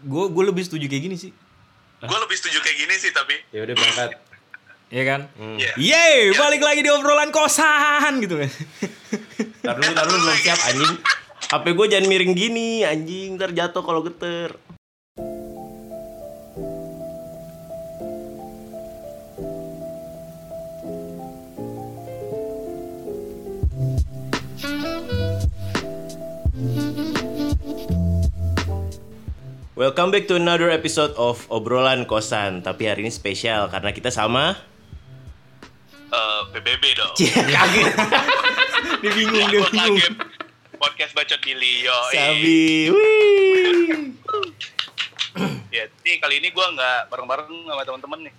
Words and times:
gue 0.00 0.24
gue 0.32 0.44
lebih 0.48 0.62
setuju 0.64 0.86
kayak 0.88 1.04
gini 1.10 1.16
sih. 1.16 1.32
Gue 2.00 2.18
lebih 2.18 2.36
setuju 2.36 2.58
kayak 2.64 2.76
gini 2.80 2.94
sih 2.96 3.10
tapi. 3.12 3.36
Ya 3.52 3.64
udah 3.64 3.74
berangkat. 3.76 4.10
Iya 4.90 5.04
kan? 5.06 5.20
Iya. 5.38 5.72
Yeay, 5.78 6.34
balik 6.34 6.62
lagi 6.66 6.82
di 6.82 6.90
obrolan 6.90 7.30
kosan 7.30 8.18
gitu 8.18 8.42
kan. 8.42 8.50
Tar 9.64 9.76
dulu, 9.76 9.92
tar 9.92 10.04
dulu 10.08 10.18
belum 10.24 10.38
siap 10.40 10.60
anjing. 10.72 10.94
HP 11.52 11.66
gue 11.76 11.86
jangan 11.90 12.06
miring 12.08 12.34
gini 12.34 12.82
anjing, 12.82 13.36
ntar 13.36 13.52
jatuh 13.52 13.82
kalau 13.84 14.00
geter. 14.02 14.56
Welcome 29.90 30.14
back 30.14 30.30
to 30.30 30.38
another 30.38 30.70
episode 30.70 31.18
of 31.18 31.42
obrolan 31.50 32.06
kosan. 32.06 32.62
Tapi 32.62 32.86
hari 32.86 33.02
ini 33.02 33.10
spesial 33.10 33.66
karena 33.74 33.90
kita 33.90 34.14
sama. 34.14 34.54
Eh, 36.06 36.40
PBB 36.54 36.94
dong. 36.94 37.10
Kaget. 37.18 37.90
dia 39.02 39.10
bingung, 39.10 39.50
dia 39.50 39.58
Gua 39.58 39.66
bingung. 39.66 39.98
kaget. 39.98 40.14
Podcast 40.78 41.10
bacot 41.10 41.42
Billy 41.42 41.82
yo. 41.82 41.98
Sabi, 42.14 42.86
wih. 42.94 44.14
Ya, 45.74 45.90
nih 46.06 46.22
kali 46.22 46.38
ini 46.38 46.54
gue 46.54 46.66
nggak 46.70 47.10
bareng-bareng 47.10 47.50
sama 47.50 47.82
teman-teman 47.82 48.30
nih. 48.30 48.34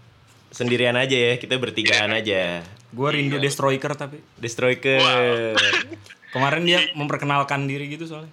Sendirian 0.56 0.96
aja 0.96 1.18
ya, 1.20 1.34
kita 1.36 1.60
bertigaan 1.60 2.16
aja. 2.16 2.64
Gue 2.96 3.10
rindu 3.12 3.44
Destroyer 3.44 3.92
tapi 4.00 4.24
Destroyer. 4.40 5.60
kemarin 6.32 6.64
dia 6.64 6.80
memperkenalkan 6.96 7.68
diri 7.68 7.92
gitu 7.92 8.08
soalnya. 8.08 8.32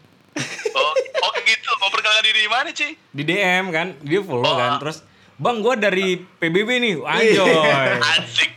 Oh, 0.70 0.94
oh 0.94 1.32
gitu. 1.42 1.70
Mau 1.82 1.90
perkenalkan 1.90 2.22
diri 2.30 2.37
di 2.48 2.56
mana, 2.56 2.68
Ci? 2.72 2.88
Di 3.12 3.22
DM 3.22 3.68
kan, 3.68 3.92
dia 4.00 4.24
follow 4.24 4.48
Oh. 4.48 4.56
kan, 4.56 4.80
terus 4.80 5.04
Bang, 5.36 5.60
gue 5.60 5.74
dari 5.76 6.18
PBB 6.18 6.80
nih, 6.80 6.94
anjoy. 6.98 7.52
Asik. 8.16 8.50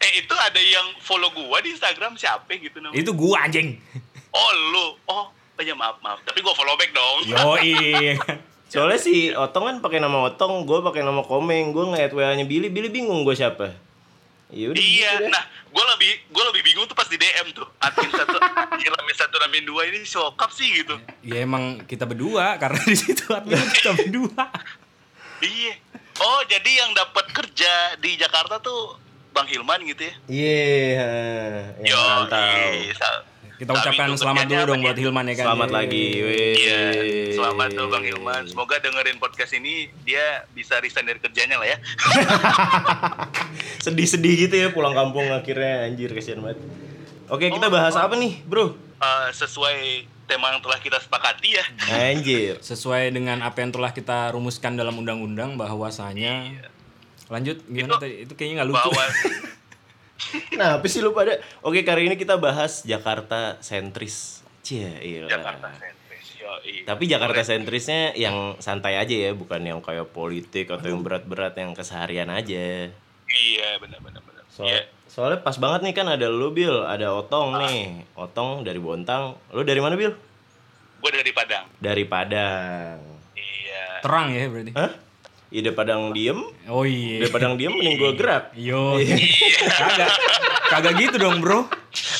eh, 0.00 0.12
itu 0.16 0.32
ada 0.32 0.56
yang 0.56 0.96
follow 0.96 1.28
gua 1.28 1.60
di 1.60 1.76
Instagram 1.76 2.16
siapa 2.16 2.48
gitu 2.56 2.80
namanya? 2.80 2.96
Itu 2.96 3.12
gue 3.12 3.36
anjing. 3.36 3.76
Oh, 4.32 4.50
lu. 4.72 4.86
Oh, 5.04 5.28
oh 5.28 5.60
ya 5.60 5.76
maaf, 5.76 6.00
maaf. 6.00 6.24
Tapi 6.24 6.40
gua 6.40 6.56
follow 6.56 6.72
back 6.78 6.94
dong. 6.96 7.18
Yoi. 7.28 8.16
Soalnya 8.72 8.96
si 8.96 9.28
Otong 9.34 9.66
kan 9.66 9.76
pakai 9.82 9.98
nama 9.98 10.30
Otong, 10.30 10.64
gue 10.64 10.78
pakai 10.80 11.02
nama 11.04 11.20
Komeng, 11.20 11.74
gue 11.74 11.84
nge 11.90 12.14
WA-nya 12.14 12.46
Billy, 12.46 12.70
Billy 12.70 12.88
bingung 12.88 13.26
gue 13.26 13.34
siapa. 13.34 13.74
Ya 14.50 14.66
udah 14.74 14.78
Iya, 14.82 15.10
gitu 15.22 15.30
nah 15.30 15.42
gue 15.70 15.84
lebih 15.94 16.12
gue 16.34 16.44
lebih 16.50 16.62
bingung 16.66 16.86
tuh 16.90 16.98
pas 16.98 17.06
di 17.06 17.14
DM 17.14 17.54
tuh 17.54 17.66
admin 17.78 18.10
satu, 18.10 18.36
admin 18.98 19.16
satu, 19.16 19.34
admin 19.38 19.62
dua 19.62 19.86
ini 19.86 20.02
sokap 20.02 20.50
sih 20.50 20.66
gitu. 20.82 20.98
ya 21.22 21.46
emang 21.46 21.86
kita 21.86 22.02
berdua 22.10 22.58
karena 22.58 22.82
di 22.82 22.96
situ 22.98 23.30
admin 23.30 23.62
kita 23.70 23.94
berdua. 23.94 24.50
Iya. 25.40 25.74
Oh 26.20 26.40
jadi 26.44 26.84
yang 26.84 26.90
dapat 26.92 27.32
kerja 27.32 27.96
di 27.96 28.18
Jakarta 28.18 28.60
tuh 28.60 28.98
Bang 29.30 29.46
Hilman 29.46 29.86
gitu 29.86 30.04
ya? 30.04 30.14
Iya, 30.26 31.08
yang 31.86 31.96
rantau. 32.26 32.42
iya. 32.76 33.10
Kita 33.60 33.76
ucapkan 33.76 34.16
selamat 34.16 34.48
dulu 34.48 34.62
dong 34.72 34.80
buat 34.80 34.96
ya? 34.96 35.02
Hilman 35.04 35.24
ya 35.28 35.34
kan. 35.36 35.44
Selamat 35.52 35.68
lagi. 35.68 36.04
Iya, 36.16 36.80
selamat 37.36 37.68
tuh 37.76 37.86
Bang 37.92 38.04
Hilman. 38.08 38.42
Semoga 38.48 38.80
dengerin 38.80 39.20
podcast 39.20 39.52
ini 39.52 39.92
dia 40.00 40.48
bisa 40.56 40.80
resign 40.80 41.04
dari 41.04 41.20
kerjanya 41.20 41.60
lah 41.60 41.68
ya. 41.68 41.76
Sedih-sedih 43.84 44.48
gitu 44.48 44.56
ya 44.56 44.72
pulang 44.72 44.96
kampung 44.96 45.28
akhirnya, 45.28 45.84
anjir 45.92 46.08
kasihan 46.16 46.40
banget. 46.40 46.56
Oke, 47.28 47.52
kita 47.52 47.68
Oh, 47.68 47.72
bahas 47.76 47.92
oh. 47.92 48.00
apa 48.00 48.16
nih, 48.16 48.40
bro? 48.48 48.80
Eh, 48.96 49.28
sesuai 49.36 50.08
tema 50.24 50.56
yang 50.56 50.64
telah 50.64 50.80
kita 50.80 50.96
sepakati 50.96 51.60
ya. 51.60 51.64
Anjir. 51.92 52.56
Sesuai 52.72 53.12
dengan 53.12 53.44
apa 53.44 53.60
yang 53.60 53.76
telah 53.76 53.92
kita 53.92 54.32
rumuskan 54.32 54.80
dalam 54.80 54.96
undang-undang 54.96 55.60
bahwasanya 55.60 56.64
lanjut 57.28 57.60
gimana 57.68 58.00
Itu 58.00 58.02
tadi 58.08 58.14
itu 58.24 58.32
kayaknya 58.40 58.64
nggak 58.64 58.68
lucu. 58.72 58.88
Bahwa 58.88 59.04
Nah, 60.54 60.78
apa 60.78 60.86
sih 60.86 60.98
lu 60.98 61.10
pada? 61.10 61.36
Oke, 61.60 61.80
kali 61.80 62.06
ini 62.06 62.14
kita 62.14 62.36
bahas 62.36 62.82
Jakarta 62.82 63.58
sentris. 63.58 64.40
Cie, 64.60 64.90
iya. 65.00 65.26
Jakarta 65.26 65.72
sentris. 65.72 66.26
Yoi. 66.36 66.74
Tapi 66.84 67.04
Jakarta 67.04 67.40
sentrisnya 67.40 68.12
yang 68.14 68.58
santai 68.58 68.96
aja 68.96 69.12
ya, 69.12 69.32
bukan 69.32 69.60
yang 69.60 69.80
kayak 69.80 70.08
politik 70.08 70.68
atau 70.68 70.86
yang 70.86 71.00
berat-berat 71.00 71.54
yang 71.54 71.72
keseharian 71.72 72.28
aja. 72.28 72.88
Iya, 73.26 73.68
benar-benar 73.78 74.20
benar. 74.20 74.44
So- 74.48 74.64
Iya. 74.64 74.86
Soalnya 75.10 75.42
pas 75.42 75.58
banget 75.58 75.82
nih 75.82 75.94
kan 75.96 76.06
ada 76.06 76.30
lu 76.30 76.54
Bil, 76.54 76.86
ada 76.86 77.10
Otong 77.12 77.58
nih. 77.58 78.06
Otong 78.14 78.62
dari 78.62 78.78
Bontang. 78.78 79.34
Lu 79.50 79.66
dari 79.66 79.82
mana 79.82 79.98
Bil? 79.98 80.14
Gue 80.96 81.10
dari 81.10 81.34
Padang. 81.34 81.66
Dari 81.76 82.04
Padang. 82.06 82.98
Iya. 83.34 84.06
Terang 84.06 84.30
ya 84.30 84.46
berarti. 84.46 84.70
Hah? 84.70 84.90
Ya 85.50 85.66
dari 85.66 85.74
Padang 85.74 86.14
diem, 86.14 86.38
Oh 86.70 86.86
iya. 86.86 87.26
dari 87.26 87.30
Padang 87.34 87.58
diem 87.58 87.74
mending 87.74 87.98
gua 87.98 88.14
gerak. 88.14 88.44
Yo. 88.54 89.02
Kagak. 89.66 90.14
Kagak 90.70 90.94
gitu 91.02 91.18
dong, 91.18 91.42
Bro. 91.42 91.66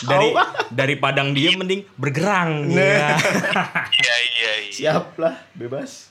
Dari 0.03 0.35
dari 0.75 0.95
padang 0.99 1.31
dia 1.31 1.55
mending 1.55 1.87
bergerang. 1.95 2.67
Nah. 2.75 2.83
Iya. 2.83 3.09
Iya, 4.01 4.17
iya, 4.19 4.53
iya. 4.67 4.73
Siap 4.75 5.15
lah, 5.15 5.39
bebas. 5.55 6.11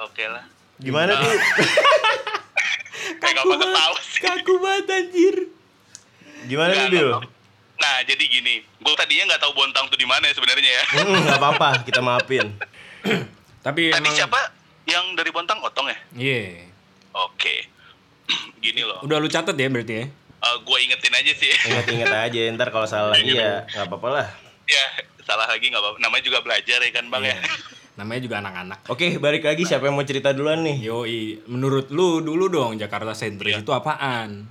Oke 0.00 0.24
lah. 0.24 0.48
Gimana 0.80 1.20
tuh? 1.20 1.28
Kayak 3.20 3.32
gak 3.36 3.44
ketawa 3.44 3.98
sih. 4.00 4.20
Kaku 4.24 4.54
banget 4.64 4.86
anjir. 4.88 5.36
Gimana 6.48 6.72
nih 6.72 6.88
Bil? 6.88 7.12
nggak 7.12 7.20
tahu. 7.20 7.32
Nah, 7.74 7.96
jadi 8.08 8.24
gini. 8.24 8.54
Gue 8.80 8.94
tadinya 8.96 9.34
nggak 9.34 9.42
tahu 9.44 9.52
Bontang 9.52 9.92
tuh 9.92 10.00
di 10.00 10.08
mana 10.08 10.24
ya 10.24 10.32
sebenarnya 10.32 10.70
ya. 10.72 10.84
Hmm, 10.96 11.12
nggak 11.28 11.36
apa-apa, 11.36 11.68
kita 11.84 12.00
maafin. 12.00 12.56
Tapi 13.60 13.92
Tadi 13.92 14.00
emang 14.00 14.14
siapa 14.16 14.40
yang 14.94 15.06
dari 15.12 15.30
Bontang? 15.30 15.58
Otong 15.58 15.90
ya? 15.90 15.98
Iya. 16.14 16.70
Oke. 17.12 17.66
Gini 18.64 18.82
loh. 18.82 19.02
Udah 19.02 19.18
lu 19.18 19.26
catet 19.26 19.54
ya 19.54 19.68
berarti 19.68 19.96
ya? 19.96 20.06
gue 20.44 20.78
ingetin 20.78 21.08
aja 21.10 21.32
sih. 21.32 21.48
Ingat-ingat 21.64 22.12
aja, 22.28 22.40
ntar 22.52 22.68
kalau 22.68 22.84
salah 22.84 23.16
lagi 23.16 23.32
ya 23.32 23.64
nggak 23.64 23.88
apa-apa 23.88 24.08
lah. 24.12 24.26
ya, 24.68 24.84
salah 25.24 25.48
lagi 25.48 25.72
nggak 25.72 25.80
apa-apa. 25.80 25.98
Namanya 25.98 26.20
juga 26.22 26.38
belajar 26.44 26.78
ya 26.78 26.90
kan, 26.92 27.08
Bang 27.08 27.24
ya. 27.24 27.32
Namanya 27.96 28.20
juga 28.20 28.44
anak-anak. 28.44 28.78
Oke, 28.92 29.16
balik 29.16 29.48
lagi 29.48 29.64
siapa 29.64 29.88
yang 29.88 29.96
mau 29.96 30.04
cerita 30.04 30.36
duluan 30.36 30.60
nih? 30.60 30.84
Yoi, 30.84 31.48
menurut 31.48 31.88
lu 31.88 32.20
dulu 32.20 32.52
dong 32.52 32.76
Jakarta 32.76 33.16
sentris 33.16 33.56
Iya. 33.56 33.64
itu 33.64 33.72
apaan? 33.72 34.44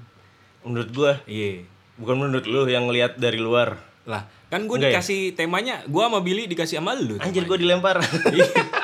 Menurut 0.65 0.89
gua, 0.89 1.21
Iya. 1.29 1.61
bukan 1.93 2.15
menurut 2.17 2.45
lu 2.49 2.65
yang 2.65 2.89
ngelihat 2.89 3.21
dari 3.21 3.37
luar. 3.37 3.77
Lah, 4.09 4.25
kan 4.49 4.65
gue 4.65 4.73
Enggak 4.73 4.89
ya? 4.89 4.93
dikasih 4.97 5.37
temanya, 5.37 5.85
gua 5.85 6.09
sama 6.09 6.25
Billy 6.25 6.49
dikasih 6.49 6.81
sama 6.81 6.97
lu. 6.97 7.21
Anjir 7.21 7.45
temanya. 7.45 7.47
gua 7.47 7.57
dilempar. 7.61 7.95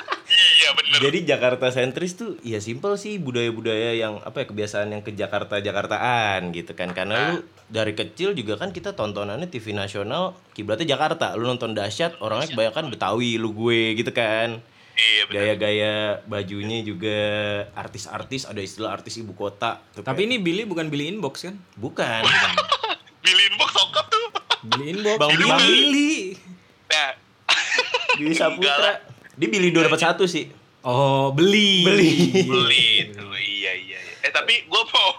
iya, 0.69 0.71
bener. 0.71 0.97
Jadi 1.01 1.17
Jakarta 1.23 1.65
sentris 1.69 2.13
tuh 2.13 2.37
ya 2.39 2.57
simpel 2.57 2.93
sih 2.95 3.17
budaya-budaya 3.17 3.95
yang 3.95 4.21
apa 4.21 4.41
ya 4.41 4.45
kebiasaan 4.45 4.89
yang 4.89 5.01
ke 5.01 5.11
Jakarta 5.11 5.57
Jakartaan 5.57 6.51
gitu 6.51 6.71
kan 6.73 6.91
karena 6.91 7.33
lu 7.33 7.41
dari 7.67 7.91
kecil 7.91 8.31
juga 8.31 8.55
kan 8.55 8.69
kita 8.69 8.93
tontonannya 8.93 9.45
TV 9.45 9.71
nasional 9.71 10.37
kiblatnya 10.51 10.89
Jakarta 10.89 11.33
lu 11.33 11.45
nonton 11.45 11.71
dahsyat 11.71 12.17
orangnya 12.19 12.49
kebanyakan 12.49 12.89
Betawi 12.89 13.35
lu 13.35 13.49
gue 13.51 13.95
gitu 13.95 14.11
kan 14.11 14.61
Iya, 14.93 15.23
gaya-gaya 15.25 15.95
bajunya 16.25 16.83
juga 16.83 17.15
artis-artis 17.73 18.43
ada 18.43 18.59
istilah 18.59 18.91
artis 18.91 19.15
ibu 19.15 19.31
kota 19.31 19.79
Tuh 19.89 20.03
Tapi 20.03 20.27
kayak- 20.27 20.27
ini 20.27 20.35
Billy 20.37 20.63
bukan 20.63 20.87
Billy 20.87 21.07
inbox 21.07 21.41
kan? 21.41 21.55
bukan 21.73 22.21
Bilin 23.23 23.53
box 23.55 23.71
sokap 23.73 24.05
tuh. 24.07 24.27
Billy 24.65 24.91
inbox. 24.93 25.17
Bang 25.17 25.31
Billy. 25.31 25.51
Billy. 25.55 26.13
Nah, 26.89 27.11
Billy. 28.15 28.35
Saputra 28.35 28.91
dia 29.35 29.47
Billy 29.47 29.69
dua 29.69 29.87
dapat 29.87 29.99
satu 30.01 30.23
sih 30.23 30.51
Oh, 30.79 31.35
beli. 31.35 31.83
Beli. 31.83 32.11
beli 32.47 32.85
itu. 33.07 33.23
Iya, 33.23 33.73
iya, 33.75 33.99
iya. 33.99 34.15
Eh, 34.23 34.31
tapi 34.31 34.63
gue 34.63 34.83
mau 34.89 35.09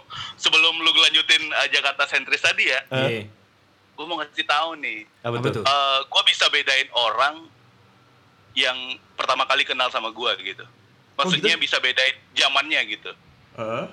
sebelum 0.41 0.81
lu 0.81 0.88
lanjutin 0.88 1.53
uh, 1.53 1.69
Jakarta 1.69 2.09
sentris 2.09 2.41
tadi 2.41 2.65
ya, 2.69 2.81
Iya. 2.88 3.28
gue 3.93 4.04
mau 4.09 4.16
ngasih 4.16 4.47
tahu 4.48 4.81
nih. 4.81 5.04
apa, 5.21 5.37
tuh 5.44 5.60
tuh? 5.60 5.65
eh 5.69 5.98
gue 6.09 6.22
bisa 6.25 6.48
bedain 6.48 6.88
orang 6.97 7.44
yang 8.56 8.76
pertama 9.15 9.44
kali 9.44 9.69
kenal 9.69 9.93
sama 9.93 10.09
gue 10.10 10.32
gitu. 10.43 10.65
Maksudnya 11.21 11.60
bisa 11.60 11.77
bedain 11.77 12.16
zamannya 12.33 12.80
gitu. 12.89 13.13
Heeh. 13.60 13.86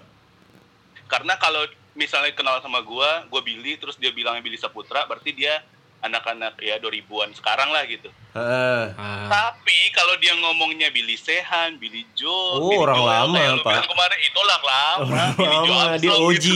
Karena 1.11 1.35
kalau 1.35 1.67
misalnya 1.91 2.31
kenal 2.31 2.63
sama 2.63 2.79
gue, 2.79 3.09
gue 3.27 3.41
Billy, 3.43 3.75
terus 3.75 3.99
dia 3.99 4.15
bilangnya 4.15 4.39
Billy 4.39 4.55
Saputra, 4.55 5.03
berarti 5.03 5.35
dia 5.35 5.59
anak-anak 5.99 6.53
ya 6.57 6.77
2000-an 6.77 7.33
sekarang 7.33 7.67
lah 7.67 7.83
gitu. 7.83 8.07
Heeh. 8.31 8.83
Ah, 8.93 9.25
Tapi 9.27 9.77
kalau 9.91 10.13
dia 10.15 10.31
ngomongnya 10.35 10.87
Billy 10.87 11.15
Sehan, 11.15 11.75
Billy 11.75 12.05
Joel, 12.13 12.53
Oh, 12.55 12.69
Billy 12.69 12.79
orang 12.79 12.97
Joel, 12.97 13.09
lama, 13.09 13.41
lu 13.51 13.61
Pak. 13.61 13.81
kemarin 13.83 14.19
itulah 14.21 14.59
lama. 14.59 15.21
Billy 15.33 15.57
Joel 15.59 15.73
lama 15.83 15.97
dia 15.97 16.11
OG 16.13 16.45
gitu. 16.45 16.55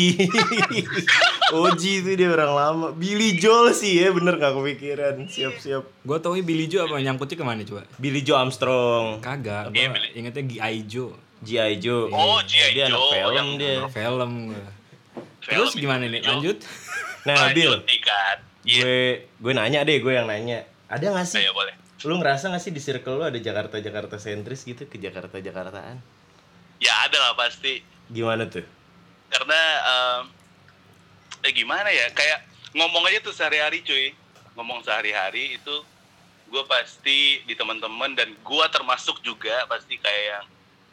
OG 1.54 1.84
itu 2.00 2.12
dia 2.14 2.30
orang 2.30 2.52
lama 2.52 2.88
Billy 2.92 3.36
Joel 3.36 3.72
sih 3.72 3.98
ya 3.98 4.10
bener 4.10 4.36
gak 4.36 4.54
kepikiran 4.54 5.26
siap 5.26 5.58
siap 5.58 5.84
gue 5.84 6.18
tau 6.18 6.34
Billy 6.36 6.66
Joe 6.66 6.86
apa 6.86 6.98
nyangkutnya 6.98 7.34
ke 7.34 7.44
mana 7.44 7.62
coba? 7.64 7.82
Billy 7.96 8.22
Joe 8.22 8.38
Armstrong 8.38 9.18
Kagak, 9.20 9.70
Iya, 9.70 9.90
gue 9.90 9.96
Billy. 9.96 10.10
ingetnya 10.16 10.44
G.I. 10.48 10.76
Joe. 10.86 11.14
G.I. 11.42 11.74
Joe 11.78 12.08
Oh, 12.08 12.38
G.I. 12.44 12.72
dia 12.72 12.86
anak 12.88 12.94
Joe, 12.96 13.10
film 13.12 13.34
yang- 13.34 13.52
dia 13.58 13.74
Film 13.88 14.32
Terus 15.42 15.74
itu 15.74 15.82
gimana 15.82 16.06
Billy 16.06 16.14
nih? 16.14 16.22
Joel. 16.22 16.32
Lanjut. 16.32 16.58
nah 17.22 17.36
Lanjut 17.40 17.56
Bill 17.58 17.74
nih 17.84 18.00
kan. 18.00 18.38
Iya, 18.64 18.82
gue 18.82 19.00
gue 19.38 19.54
nanya 19.54 19.82
deh 19.82 19.98
gue 19.98 20.14
yang 20.14 20.26
nanya 20.26 20.62
ada 20.86 21.02
gak 21.12 21.26
sih 21.26 21.40
Ayo 21.40 21.52
boleh. 21.52 21.74
lu 22.04 22.18
ngerasa 22.18 22.50
gak 22.50 22.60
sih 22.60 22.70
di 22.70 22.78
circle 22.78 23.16
lu 23.16 23.24
ada 23.24 23.38
Jakarta 23.38 23.78
Jakarta 23.78 24.16
sentris 24.16 24.62
gitu 24.64 24.86
ke 24.86 24.98
Jakarta 24.98 25.38
Jakartaan 25.38 25.98
Ya 26.78 26.94
ada 27.02 27.18
lah 27.20 27.34
pasti. 27.36 27.82
gimana 28.08 28.46
tuh 28.46 28.66
Karena 29.28 29.62
em, 29.82 30.24
eh 31.42 31.54
gimana 31.54 31.88
ya? 31.88 32.10
Kayak 32.12 32.44
ngomong 32.72 33.06
aja 33.06 33.22
tuh 33.22 33.32
sehari-hari 33.32 33.80
cuy. 33.80 34.12
Ngomong 34.54 34.82
sehari-hari 34.82 35.56
itu 35.56 35.76
gue 36.46 36.64
pasti 36.68 37.40
di 37.42 37.54
teman-teman 37.54 38.12
dan 38.12 38.36
gue 38.36 38.66
termasuk 38.68 39.22
juga 39.22 39.64
pasti 39.66 39.96
kayak 39.96 40.24
yang 40.28 40.46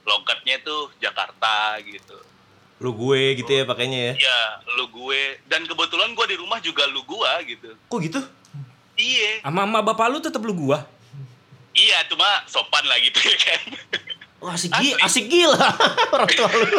logatnya 0.04 0.62
tuh 0.62 0.88
Jakarta 0.98 1.76
gitu. 1.82 2.14
Lu 2.78 2.90
gue 2.92 3.20
gitu 3.36 3.50
ya 3.50 3.64
pakainya 3.64 4.14
ya 4.14 4.14
Ya 4.20 4.40
lu 4.72 4.86
gue 4.88 5.20
dan 5.44 5.62
kebetulan 5.62 6.12
gue 6.12 6.26
di 6.26 6.36
rumah 6.36 6.58
juga 6.58 6.86
lu 6.86 7.02
gue 7.02 7.30
gitu. 7.48 7.70
kok 7.74 8.00
gitu 8.00 8.20
Iya, 8.94 9.46
Sama 9.46 9.62
emak 9.62 9.82
bapak 9.84 10.10
lu 10.10 10.18
tetep 10.18 10.42
lu 10.42 10.50
gua. 10.52 10.82
iya 11.70 12.02
cuma 12.04 12.26
sopan 12.44 12.82
lah 12.82 12.98
gitu 12.98 13.14
ya 13.16 13.36
kan. 13.36 13.62
Wah 14.42 14.54
asik, 14.54 14.70
gi 14.72 14.90
asik 14.96 15.26
gila 15.28 15.54
orang 16.14 16.26
tua 16.28 16.50
lu 16.50 16.78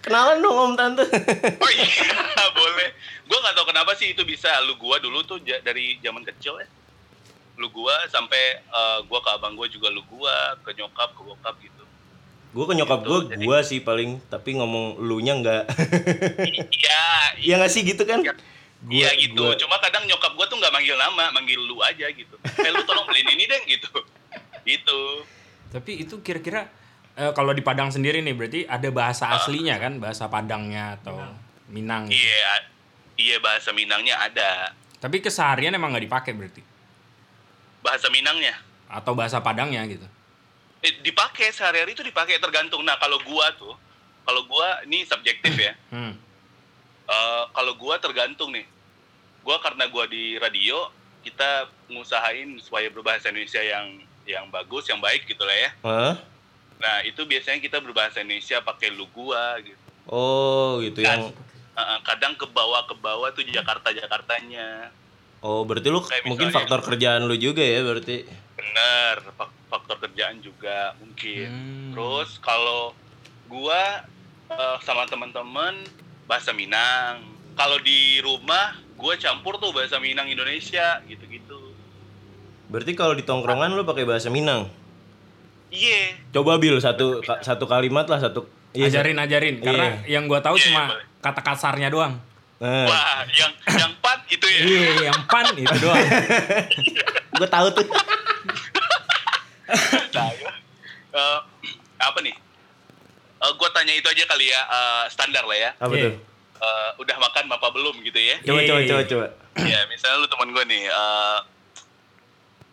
kenalan 0.00 0.40
dong 0.40 0.56
om 0.58 0.72
tante 0.72 1.04
Oh 1.64 1.70
iya, 1.70 1.88
boleh. 2.50 2.88
Gue 3.22 3.36
nggak 3.38 3.52
tahu 3.52 3.66
kenapa 3.66 3.92
sih 3.94 4.12
itu 4.12 4.24
bisa. 4.24 4.48
Lu 4.62 4.76
gua 4.76 4.96
dulu 4.96 5.20
tuh 5.22 5.36
dari 5.40 6.00
zaman 6.00 6.24
kecil 6.26 6.56
ya. 6.56 6.68
Lu 7.56 7.68
gua 7.68 7.92
sampai 8.08 8.42
eh, 8.60 8.98
gua 9.04 9.20
ke 9.20 9.30
abang 9.30 9.52
gua 9.52 9.68
juga 9.68 9.88
lu 9.88 10.00
gua, 10.04 10.32
ke 10.60 10.72
nyokap, 10.72 11.12
ke 11.12 11.20
bokap 11.22 11.52
gitu. 11.58 11.84
Gue 12.48 12.64
ke 12.64 12.74
nyokap 12.74 12.98
Gitu, 12.98 13.08
gue 13.08 13.18
jadi- 13.30 13.44
gue 13.44 13.58
sih 13.62 13.78
paling 13.80 14.10
tapi 14.26 14.50
ngomong 14.54 14.98
lu 14.98 15.18
nya 15.18 15.34
enggak 15.34 15.62
Iya, 16.70 17.02
Iya 17.44 17.54
gak 17.58 17.70
sih 17.70 17.82
gitu 17.82 18.02
kan 18.02 18.20
Iya. 18.20 18.34
Iya 18.86 19.10
gitu. 19.20 19.42
gua- 19.42 19.54
Cuma 19.54 19.76
kadang 19.78 20.04
nyokap 20.04 20.32
gua 20.32 20.46
tuh 20.46 20.54
nggak 20.54 20.70
manggil 20.70 20.94
nama, 20.94 21.28
manggil 21.30 21.58
lu 21.58 21.76
aja 21.80 22.06
gitu. 22.08 22.38
Eh 22.38 22.70
lu 22.70 22.78
tolong 22.84 23.04
beliin 23.04 23.26
ini 23.28 23.44
deh 23.44 23.62
gitu. 23.66 23.90
Gitu. 24.62 25.00
Tapi 25.68 25.98
itu 26.00 26.14
kira-kira 26.18 26.70
eh, 27.12 27.32
kalau 27.32 27.50
di 27.50 27.58
Padang 27.58 27.90
sendiri 27.90 28.20
nih 28.20 28.30
berarti 28.32 28.60
ada 28.64 28.86
bahasa 28.88 29.26
Ah. 29.26 29.34
aslinya 29.34 29.74
kan, 29.76 29.98
bahasa 29.98 30.26
Padangnya 30.26 30.94
atau 30.94 31.18
Minang. 31.66 32.06
gitu. 32.06 32.22
Iya, 32.22 32.52
iya 33.18 33.36
bahasa 33.38 33.70
Minangnya 33.72 34.14
ada. 34.16 34.70
Tapi 34.96 35.18
keseharian 35.18 35.74
emang 35.74 35.90
nggak 35.90 36.06
dipakai 36.06 36.30
berarti. 36.32 36.62
Bahasa 37.80 38.06
Minangnya. 38.08 38.54
Atau 38.86 39.12
bahasa 39.12 39.38
Padangnya 39.38 39.82
gitu. 39.84 40.06
Eh, 40.78 40.94
dipakai 41.02 41.50
sehari-hari 41.50 41.92
itu 41.92 42.02
dipakai 42.02 42.38
tergantung. 42.38 42.86
Nah 42.86 42.94
kalau 42.96 43.18
gua 43.20 43.50
tuh, 43.54 43.74
kalau 44.22 44.46
gua 44.46 44.82
ini 44.82 45.02
subjektif 45.02 45.50
ya. 45.54 45.74
Hmm. 45.90 46.14
Eh, 47.04 47.44
kalau 47.50 47.74
gua 47.74 47.98
tergantung 47.98 48.52
nih. 48.52 48.66
Gua 49.42 49.58
karena 49.58 49.88
gua 49.88 50.06
di 50.06 50.36
radio, 50.36 50.86
kita 51.20 51.66
ngusahain 51.88 52.60
supaya 52.60 52.86
berbahasa 52.88 53.28
Indonesia 53.28 53.58
yang 53.58 53.98
yang 54.28 54.44
bagus, 54.48 54.86
yang 54.86 55.00
baik 55.00 55.24
gitu 55.24 55.40
lah 55.42 55.56
ya. 55.56 55.70
Hah? 55.82 56.14
Nah, 56.78 57.02
itu 57.02 57.24
biasanya 57.24 57.58
kita 57.58 57.80
berbahasa 57.80 58.20
Indonesia 58.20 58.60
pakai 58.60 58.92
lu 58.92 59.08
gua 59.10 59.58
gitu. 59.58 59.78
oh 60.06 60.78
gitu 60.80 61.02
yang 61.02 61.34
Eh, 61.78 62.00
kadang 62.02 62.34
ke 62.34 62.42
bawah 62.42 62.82
ke 62.84 62.94
bawah 62.98 63.30
tuh 63.30 63.46
Jakarta 63.46 63.94
Jakartanya. 63.94 64.90
oh 65.38 65.62
berarti 65.62 65.86
lu 65.86 66.02
Kayak 66.02 66.26
mungkin 66.26 66.50
faktor 66.50 66.82
kerjaan 66.82 67.30
lu 67.30 67.38
juga 67.38 67.62
ya 67.62 67.86
berarti 67.86 68.26
Bener, 68.58 69.22
faktor 69.68 69.96
kerjaan 69.98 70.38
juga 70.38 70.92
mungkin. 70.96 71.46
Hmm. 71.46 71.90
Terus 71.92 72.36
kalau 72.38 72.92
gua 73.46 74.02
eh, 74.48 74.76
sama 74.80 75.04
teman-teman 75.04 75.84
bahasa 76.24 76.50
Minang. 76.50 77.20
Kalau 77.52 77.76
di 77.78 78.18
rumah 78.18 78.72
gua 78.94 79.14
campur 79.14 79.56
tuh 79.56 79.70
bahasa 79.70 79.96
Minang 79.96 80.26
Indonesia 80.26 80.98
gitu-gitu. 81.04 81.70
berarti 82.66 82.92
kalau 82.92 83.12
di 83.12 83.22
tongkrongan 83.22 83.72
lu 83.72 83.80
pakai 83.82 84.04
bahasa 84.04 84.28
Minang 84.28 84.68
Iya. 85.68 86.20
coba 86.30 86.56
bil 86.56 86.76
satu 86.76 87.20
ka- 87.20 87.40
satu 87.40 87.64
kalimat 87.64 88.04
lah 88.04 88.18
satu 88.18 88.44
Iya, 88.70 88.88
ajarin 88.90 89.16
ajarin 89.16 89.54
karena 89.58 90.04
yang 90.04 90.24
gua 90.24 90.36
tahu 90.38 90.52
Iya, 90.54 90.64
cuma 90.66 90.82
iya, 90.82 90.88
boleh. 90.90 91.04
kata 91.18 91.40
kasarnya 91.42 91.88
doang. 91.88 92.20
nah, 92.58 92.84
Wah, 92.84 93.24
yang 93.30 93.48
yang 93.70 93.92
pat 93.98 94.20
itu 94.26 94.44
ya. 94.44 94.60
Iya, 94.60 94.90
yang 95.06 95.20
pan 95.24 95.46
itu 95.54 95.76
doang. 95.78 95.96
gue 97.38 97.48
tahu 97.48 97.66
tuh 97.70 97.84
Nah, 100.14 100.30
ya. 100.32 100.50
Eh, 101.10 101.38
apa 101.98 102.18
nih? 102.20 102.34
Eh, 103.38 103.52
gua 103.54 103.68
tanya 103.70 103.92
itu 103.92 104.04
aja 104.04 104.24
kali 104.24 104.46
ya, 104.46 104.60
eh, 104.62 105.04
standar 105.08 105.44
lah 105.44 105.58
ya. 105.58 105.70
apa 105.74 105.92
Iya. 105.92 106.04
tuh 106.08 106.14
Eh, 106.58 106.90
udah 106.98 107.16
makan 107.16 107.44
apa 107.48 107.68
belum 107.70 108.02
gitu 108.02 108.18
ya? 108.18 108.34
coba 108.40 108.60
coba 108.60 108.80
Iya. 108.80 108.88
coba 108.88 109.02
coba 109.04 109.26
ya, 109.60 109.80
misalnya 109.86 110.16
lu 110.16 110.26
teman 110.26 110.48
gue 110.48 110.64
nih, 110.64 110.82
eh, 110.84 111.38